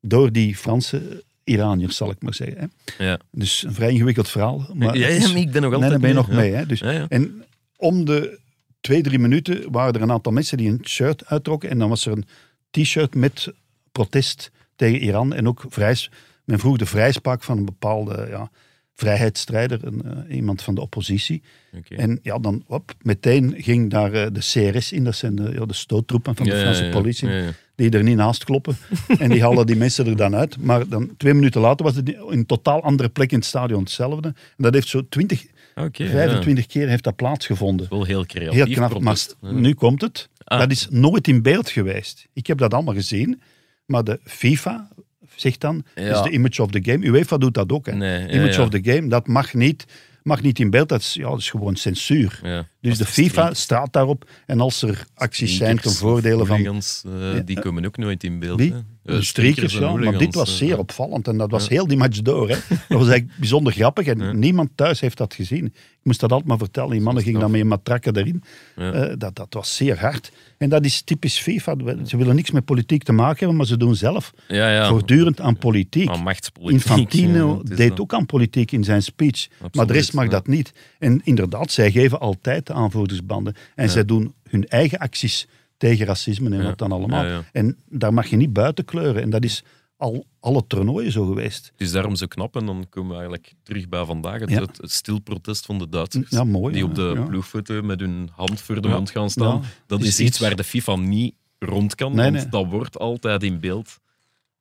[0.00, 2.70] door die Franse Iraniërs, zal ik maar zeggen.
[2.96, 3.04] Hè.
[3.04, 3.18] Ja.
[3.30, 4.66] Dus een vrij ingewikkeld verhaal.
[4.74, 6.52] Maar ja, het is- ja, maar ik ben nog altijd ben je nog mee.
[6.52, 6.66] Hè.
[6.66, 6.80] Dus.
[7.08, 7.44] En
[7.76, 8.38] om de
[8.80, 11.70] twee, drie minuten waren er een aantal mensen die een shirt uittrokken.
[11.70, 12.24] En dan was er een
[12.70, 13.52] t-shirt met
[13.92, 15.32] protest tegen Iran.
[15.34, 16.10] En ook vrijs,
[16.44, 18.50] men vroeg de vrijspraak van een bepaalde ja,
[18.94, 21.42] vrijheidsstrijder, een, eh, iemand van de oppositie.
[21.88, 25.66] En ja, dan hop, meteen ging daar eh, de CRS in, dat zijn de, ja,
[25.66, 26.90] de stoottroepen van de Ja, Franse ja.
[26.90, 27.28] politie,
[27.74, 28.76] die er niet naast kloppen.
[29.18, 30.58] en die haalden die mensen er dan uit.
[30.58, 33.80] Maar dan twee minuten later was het in een totaal andere plek in het stadion
[33.80, 34.28] hetzelfde.
[34.28, 36.10] En dat heeft zo 20, Oké, ja.
[36.10, 37.86] 25 keer heeft dat plaatsgevonden.
[37.90, 38.64] Wel heel creatief.
[38.64, 40.28] Heel knap, maar nu komt het.
[40.44, 40.58] Ah.
[40.58, 42.26] Dat is nooit in beeld geweest.
[42.32, 43.40] Ik heb dat allemaal gezien,
[43.86, 44.88] maar de FIFA
[45.36, 46.02] zegt dan, Ja.
[46.02, 47.06] is de image of the game.
[47.06, 47.86] UEFA doet dat ook.
[47.86, 47.92] Hè.
[47.94, 49.84] Nee, image of the game, dat mag niet,
[50.22, 50.88] mag niet in beeld.
[50.88, 52.66] Dat is, ja, dat is gewoon censuur.
[52.90, 54.30] Dus de FIFA staat daarop.
[54.46, 58.58] En als er acties zijn ten voordele van eh, die komen ook nooit in beeld.
[58.58, 59.92] De Eh, strikers, ja.
[59.92, 61.28] Maar dit was eh, zeer opvallend.
[61.28, 62.48] En dat was heel die match door.
[62.48, 62.54] Hè.
[62.88, 64.06] Dat was eigenlijk bijzonder grappig.
[64.06, 65.64] En niemand thuis heeft dat gezien.
[65.66, 66.90] Ik moest dat altijd maar vertellen.
[66.90, 68.42] Die mannen gingen dan met een matrakken erin.
[68.76, 68.92] Ja.
[68.92, 70.32] Eh, dat, dat was zeer hard.
[70.58, 71.74] En dat is typisch FIFA.
[72.06, 74.88] Ze willen niks met politiek te maken hebben, maar ze doen zelf Ja, ja.
[74.88, 76.08] voortdurend aan politiek.
[76.08, 76.80] Aan machtspolitiek.
[76.84, 79.48] Infantino deed ook aan politiek in zijn speech.
[79.72, 80.30] maar de rest mag ja.
[80.30, 80.72] dat niet.
[80.98, 83.54] En inderdaad, zij geven altijd aanvoerdersbanden.
[83.74, 87.42] En zij doen hun eigen acties tegen racisme en wat dan allemaal.
[87.52, 89.22] En daar mag je niet buiten kleuren.
[89.22, 89.62] En dat is
[89.96, 91.64] al alle toernooien zo geweest.
[91.72, 94.40] Het is daarom zo knap en dan komen we eigenlijk terug bij vandaag.
[94.40, 94.60] Het, Ja.
[94.60, 96.30] het, het stilprotest van de Duitsers.
[96.30, 99.62] Ja, mooi, Die ja, op de ploegfoto met hun hand voor de mond gaan staan.
[99.86, 102.48] Dat Is is, iets iets- waar de FIFA niet rond kan, Nee, want nee.
[102.48, 103.98] dat wordt altijd in beeld.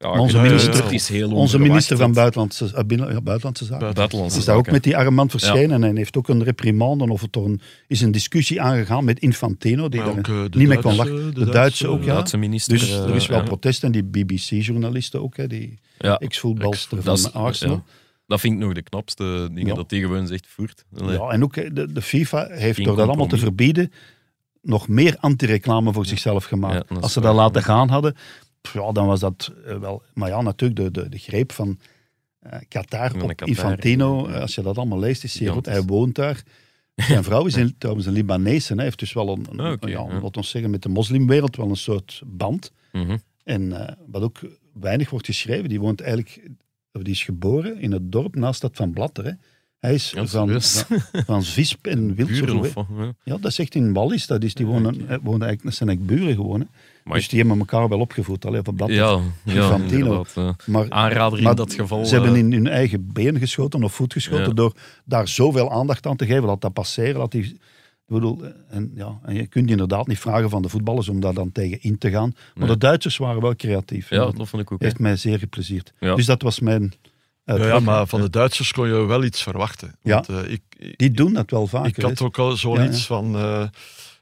[0.03, 3.65] Ja, Onze minister- het is heel Onze onverwacht minister van Buitenlandse, eh, binnen- ja, buitenlandse
[3.65, 7.21] Zaken Buitenlandse is daar ook met die armband verschenen en heeft ook een reprimande of
[7.21, 10.79] het er een, is een discussie aangegaan met Infantino, die daar ook, eh, niet mee
[10.79, 11.33] kon Duitse- lachen.
[11.33, 12.13] de De Duitse ook, ja.
[12.13, 12.77] Duitse minister.
[12.77, 13.43] Dus eh, er is wel ja.
[13.43, 16.17] protest en die BBC-journalisten ook, hè, die Ja.
[16.17, 17.75] ex-voetbalster Dat van Arsenal.
[17.75, 17.83] ja.
[18.27, 19.73] Dat vind ik nog de knapste dingen, Ja.
[19.73, 20.85] dat die gewoon zegt voert.
[20.97, 21.17] Allee.
[21.19, 23.91] Ja, en ook de, de FIFA heeft Geen door dat allemaal te verbieden
[24.61, 26.85] nog meer anti-reclame voor zichzelf gemaakt.
[26.89, 28.15] Ja, Als ze dat laten gaan hadden,
[28.73, 30.03] ja, dan was dat eh, wel...
[30.13, 31.79] Maar ja, natuurlijk, de, de, de greep van
[32.39, 34.33] eh, Qatar Van op Qatar, Infantino, ja.
[34.33, 35.65] eh, als je dat allemaal leest, is zeer goed.
[35.65, 36.43] Hij woont daar.
[36.95, 38.73] Zijn vrouw is een, trouwens een Libanese.
[38.73, 42.21] Hij heeft dus wel een, ja, laten we zeggen, met de moslimwereld wel een soort
[42.25, 42.71] band.
[42.91, 43.17] Mhm.
[43.43, 44.39] En wat ook
[44.73, 46.49] weinig wordt geschreven, die woont eigenlijk...
[46.91, 49.25] of Die is geboren in het dorp naast dat van Blatter.
[49.25, 49.31] Hè.
[49.79, 52.85] Hij is Ja, van, van, van Visp en wat,
[53.23, 53.37] ja.
[53.37, 54.27] Dat is echt in Wallis.
[54.27, 56.59] Dat is, die wonen, woonden eigenlijk, dat zijn eigenlijk buren gewoon.
[56.59, 56.65] Hè.
[57.03, 58.45] Maar Dus die hebben elkaar wel opgevoed.
[58.45, 58.97] Alleen van Blatter.
[58.97, 60.25] Ja, ja Infantino.
[60.35, 60.55] ja.
[60.65, 62.05] Maar, Aanrader in maar dat geval.
[62.05, 64.53] Ze hebben eh, in hun eigen been geschoten of voet geschoten Ja.
[64.53, 64.73] door
[65.05, 66.43] daar zoveel aandacht aan te geven.
[66.43, 67.15] Laat dat passeren.
[67.17, 67.59] Laat die, ik
[68.05, 71.51] bedoel, en, ja, en je kunt inderdaad niet vragen van de voetballers om daar dan
[71.51, 72.33] tegen in te gaan.
[72.35, 72.67] Maar Nee.
[72.67, 74.09] de Duitsers waren wel creatief.
[74.09, 74.81] Ja, dat dat vond ik ook.
[74.81, 75.93] heeft mij zeer geplezierd.
[75.99, 76.15] Ja.
[76.15, 76.93] Dus dat was mijn
[77.45, 79.95] Ja, ja, maar van de Duitsers kon je wel iets verwachten.
[80.01, 80.13] Ja.
[80.13, 81.87] Want, eh, ik, ik, Die doen dat wel vaker.
[81.87, 83.35] ik had ook al zoiets Ja, van...
[83.35, 83.63] eh,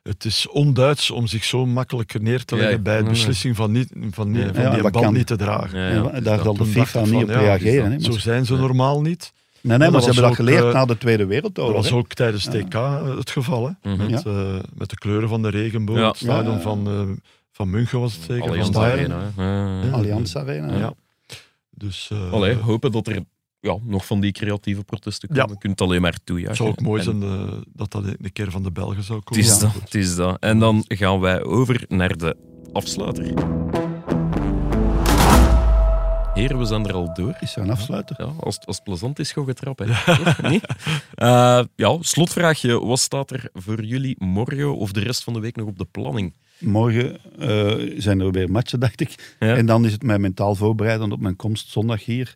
[0.04, 3.72] het is on-Duits om zich zo makkelijker neer te Ja, leggen bij de beslissing van,
[3.72, 5.14] niet, van, niet, van Ja, die dat bal kan.
[5.14, 6.24] niet te dragen.
[6.24, 7.92] Daar zal de FIFA niet op ja, reageren.
[7.92, 8.00] Hè.
[8.00, 9.34] Zo zijn ze normaal niet.
[9.62, 11.76] Nee, nee, dat maar ze was hebben dat geleerd eh, na de Tweede Dat Wereldoorlog.
[11.76, 11.96] was hè.
[11.96, 12.74] ook tijdens TK
[13.18, 13.66] het geval.
[13.82, 13.92] Hè?
[13.94, 14.12] Mhm.
[14.12, 14.32] Met, Ja.
[14.32, 15.98] eh, met de kleuren van de regenboog.
[15.98, 16.08] Ja.
[16.08, 18.50] Het stadion van, eh, van München was het zeker.
[18.50, 18.76] Allianz.
[18.76, 19.32] Arena.
[19.92, 20.78] Allianz Arena.
[20.78, 20.94] Ja.
[21.69, 23.19] Dus, eh, Allee, hopen dat er
[23.62, 25.44] ja, nog van die creatieve protesten komen.
[25.46, 25.52] Ja.
[25.52, 26.50] Je kunt het alleen maar toejuichen.
[26.50, 29.20] het zou ook mooi En zijn eh, dat dat een keer van de Belgen zou
[29.20, 29.44] Het komen.
[29.44, 29.82] is, Ja, dat, goed.
[29.82, 30.38] het is dat.
[30.40, 32.36] En dan gaan wij over naar de
[32.74, 33.34] afsluiter.
[36.34, 37.38] Heren, we zijn er al door.
[37.40, 38.16] Is er een afsluiter?
[38.20, 39.88] Ja, als, het- als het plezant is, je trappen.
[39.90, 40.50] hè.
[40.50, 40.66] Niet?
[41.16, 42.80] Eh, ja, slotvraagje.
[42.86, 45.86] Wat staat er voor jullie morgen of de rest van de week nog op de
[45.92, 46.34] planning?
[46.60, 49.36] Morgen eh, zijn er weer matchen, dacht ik.
[49.40, 49.56] Ja.
[49.56, 52.36] En dan is het mij mentaal voorbereiden op mijn komst zondag hier.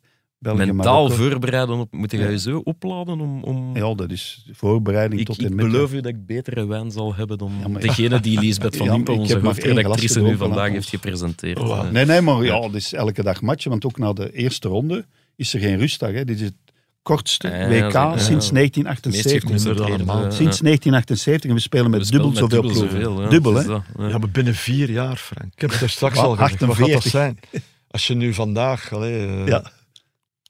[0.54, 1.94] België, Mentaal voorbereiden op...
[1.94, 2.30] Moet je Ja.
[2.30, 3.44] je zo opladen om...
[3.44, 3.78] om...
[3.78, 5.66] Ja, dat is voorbereiding Ik, tot ik en met.
[5.72, 7.88] beloof u dat ik betere wijn zal hebben dan Ja, maar ja.
[7.88, 10.90] degene die Lisbeth van Ja, Impe, ik onze heb maar één hoofdredactrice, nu vandaag heeft
[10.90, 11.60] gepresenteerd.
[11.60, 11.86] Oh, wow.
[11.86, 14.68] Eh, Nee, nee, maar ja, het is elke dag matchen, want ook na de eerste
[14.68, 16.12] ronde is er geen rustdag.
[16.12, 16.26] Hè.
[16.26, 16.54] Dit is het
[17.02, 18.18] kortste Ja, WK ja, ja.
[18.18, 19.42] sinds meest 1978.
[19.42, 20.34] geconcentreerde, Minder dan een maand.
[20.34, 22.90] eh, Sinds 1978 en we spelen met we dubbel zoveel ploegen.
[22.90, 23.28] zoveel, ja.
[23.30, 23.72] Dubbel, Het hè?
[23.72, 23.84] ja.
[24.10, 25.54] Ja, maar binnen vier jaar, Frank.
[25.54, 26.60] Ik heb het er straks al gezegd.
[26.60, 27.04] Wat gaat 48?
[27.04, 27.40] dat zijn?
[27.88, 28.94] Als je nu vandaag...
[28.94, 29.72] Allee, eh, Ja.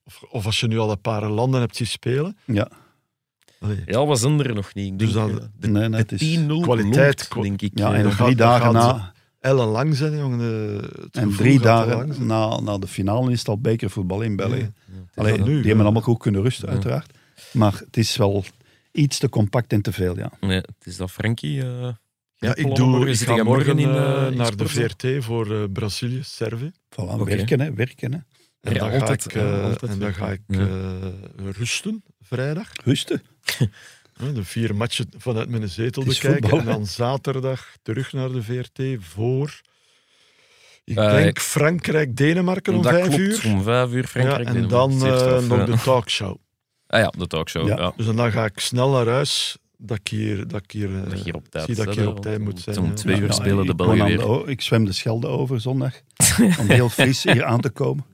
[0.06, 2.38] Of, of als je nu al een paar landen hebt zien spelen.
[2.46, 2.70] Ja,
[3.60, 3.82] Allee.
[3.86, 4.92] Ja, we zijn er nog niet.
[4.92, 6.38] Ik Dus denk, dan- eh, de, nee, nee, de het is...
[6.40, 7.72] 10-0 kwaliteit, denk ik.
[7.80, 10.40] Ja, eh, en dat nog drie dat dagen na, Ellen lang zijn, jongen.
[10.82, 14.72] eh, het en drie dagen na, na de finale is het al bekervoetbal in België.
[14.86, 14.94] Ja.
[15.16, 15.68] Allee, gaat nu, die ja.
[15.68, 17.12] hebben allemaal goed kunnen rusten, uiteraard.
[17.52, 18.44] Maar het is wel
[18.92, 20.32] iets te compact en te veel, ja.
[20.40, 21.62] Nee, het is dat Frankie.
[21.62, 21.94] eh, jij
[22.36, 23.10] Ja, ik, doe, morgen?
[23.12, 24.68] ik ga morgen in, eh, eh, naar de?
[24.68, 26.72] VRT voor eh, Brazilië, Servië.
[26.74, 27.24] Voilà, Oké.
[27.24, 28.14] werken, hè, werken.
[28.14, 28.20] Hè.
[28.66, 30.62] En Ja, dan altijd, ga ik, ja, eh, altijd en dan ga ik eh,
[31.52, 32.70] rusten, vrijdag.
[32.84, 33.22] Rusten.
[34.34, 36.42] De vier matchen vanuit mijn zetel bekijken.
[36.50, 39.62] voetbal, en dan zaterdag terug naar de VRT voor...
[40.84, 43.42] Ik Eh, denk Frankrijk-Denemarken om dat vijf klopt, uur.
[43.46, 44.48] om vijf uur Ja, Frankrijk.
[44.48, 46.36] en dan eh, nog de talkshow.
[46.88, 47.68] Ah ja, de talkshow.
[47.68, 47.78] Ja.
[47.78, 47.94] Ja.
[47.96, 51.18] Dus dan ga ik snel naar huis, dat ik hier, dat ik hier, eh, Dat
[51.18, 52.78] je hier op tijd zie dat ik hier op tijd moet zijn.
[52.78, 54.50] om twee uur spelen de Belgen weer.
[54.50, 55.94] ik zwem de Schelde over zondag.
[56.60, 58.06] om heel fris hier aan te komen.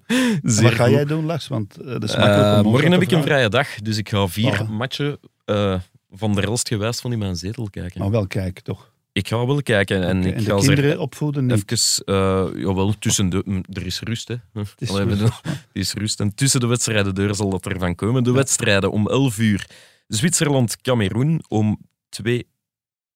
[0.44, 1.48] Zeer wat ga jij doen, Lars?
[1.48, 3.98] Want eh, dat is Eh, makkelijk om ons morgen heb ik een vrije dag, dus
[3.98, 5.80] ik ga vier matchen eh,
[6.12, 8.02] van de rest gewijs van in mijn zetel kijken.
[8.02, 8.90] Maar wel kijken, toch?
[9.14, 11.72] Ik ga wel kijken en ik en ga de kinderen opvoeden niet.
[11.72, 14.36] even, eh jawel, tussen de, er is rust, hè.
[14.54, 15.40] Het is Allee, er
[15.72, 16.20] is rust.
[16.20, 18.24] En tussen de wedstrijden deur zal dat ervan komen.
[18.24, 19.68] De wedstrijden om 11 uur.
[20.16, 21.78] Zwitserland-Cameroen om
[22.10, 22.48] 2.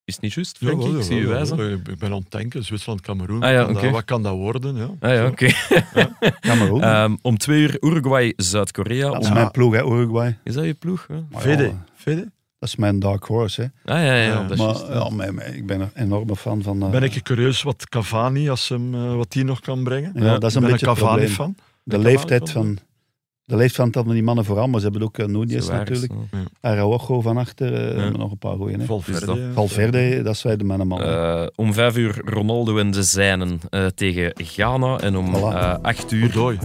[0.06, 1.72] Is het niet juist, ik zie je wijzen.
[1.90, 3.44] Ik ben aan het denken, Zwitserland, Cameroen.
[3.44, 3.84] Ah ja, Wat kan oké.
[3.86, 4.76] dat- Wat kan dat worden?
[4.76, 4.90] Ja.
[5.00, 5.50] Ah ja, oké.
[6.40, 6.82] Cameroen.
[6.84, 9.10] Ehm, om 2 uur Uruguay-Zuid-Korea.
[9.12, 9.34] dat is Om...
[9.34, 10.38] mijn ploeg, hè, Uruguay.
[10.44, 11.08] Is dat je ploeg?
[11.30, 12.22] Maar Vede, Vede?
[12.60, 13.62] dat is mijn dark horse.
[13.62, 13.94] Hè.
[13.94, 16.84] Ah ja, ja, Ja, dat is Maar ja, mij- ik ben een enorme fan van...
[16.84, 20.12] eh, Ben ik curieus wat Cavani, als hem, eh, wat die nog kan brengen?
[20.16, 21.18] Ja, dat is ik een ben beetje het probleem.
[21.28, 21.56] Cavani-fan.
[21.84, 22.78] de Cavani leeftijd van- van...
[23.44, 26.14] De leeftijd van die mannen vooral, maar ze hebben ook uh, Zo waar is natuurlijk.
[26.32, 28.10] het, Araujo van achter, eh, Ja.
[28.10, 28.78] nog een paar goeie.
[28.78, 28.86] Hè.
[28.86, 29.26] Valverde.
[29.26, 29.52] dat- ja.
[29.54, 31.02] Valverde, dat zijn de mannen man.
[31.02, 34.98] Eh, om 5 uur Ronaldo en de Zijnen eh, tegen Ghana.
[35.00, 35.40] En om Voilà.
[35.40, 36.26] eh 8 uur.
[36.30, 36.58] Odoi.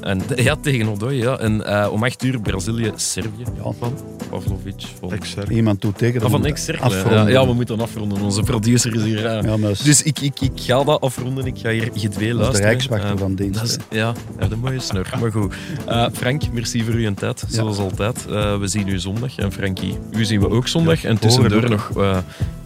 [0.00, 1.16] En, ja, tegen Odoi.
[1.16, 1.38] Ja.
[1.38, 3.44] En eh, om 8 uur Brazilië-Servië.
[3.64, 3.72] Ja.
[3.78, 3.94] Van
[4.30, 4.82] Pavlovic.
[5.00, 5.12] Van.
[5.50, 6.22] Iemand toe tegen.
[6.22, 7.12] Ah, van.
[7.12, 8.20] Ja, ja, we moeten afronden.
[8.20, 9.26] Onze producer is hier.
[9.26, 9.42] eh.
[9.42, 11.46] Ja, maar dat is, Dus ik, ik, ik ga dat afronden.
[11.46, 12.66] Ik ga hier gedwee dat is de luisteren.
[12.70, 13.60] rijkswachter Eh, van dienst.
[13.60, 13.96] dat is, hè.
[13.98, 15.06] ja, ja, de mooie snor.
[15.20, 15.54] Maar goed.
[15.86, 17.44] Eh, Frank, merci voor uw tijd.
[17.48, 18.26] Zoals altijd.
[18.30, 19.36] Eh, we zien u zondag.
[19.38, 21.04] En Frankie, u zien we ook zondag.
[21.04, 22.18] en tussendoor nog eh,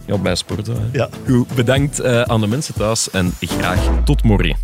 [0.05, 0.73] ja, bij Sporten.
[0.75, 0.97] hè.
[0.97, 1.09] Ja.
[1.27, 3.09] Goed, bedankt eh, aan de mensen thuis.
[3.09, 4.55] En graag tot morgen.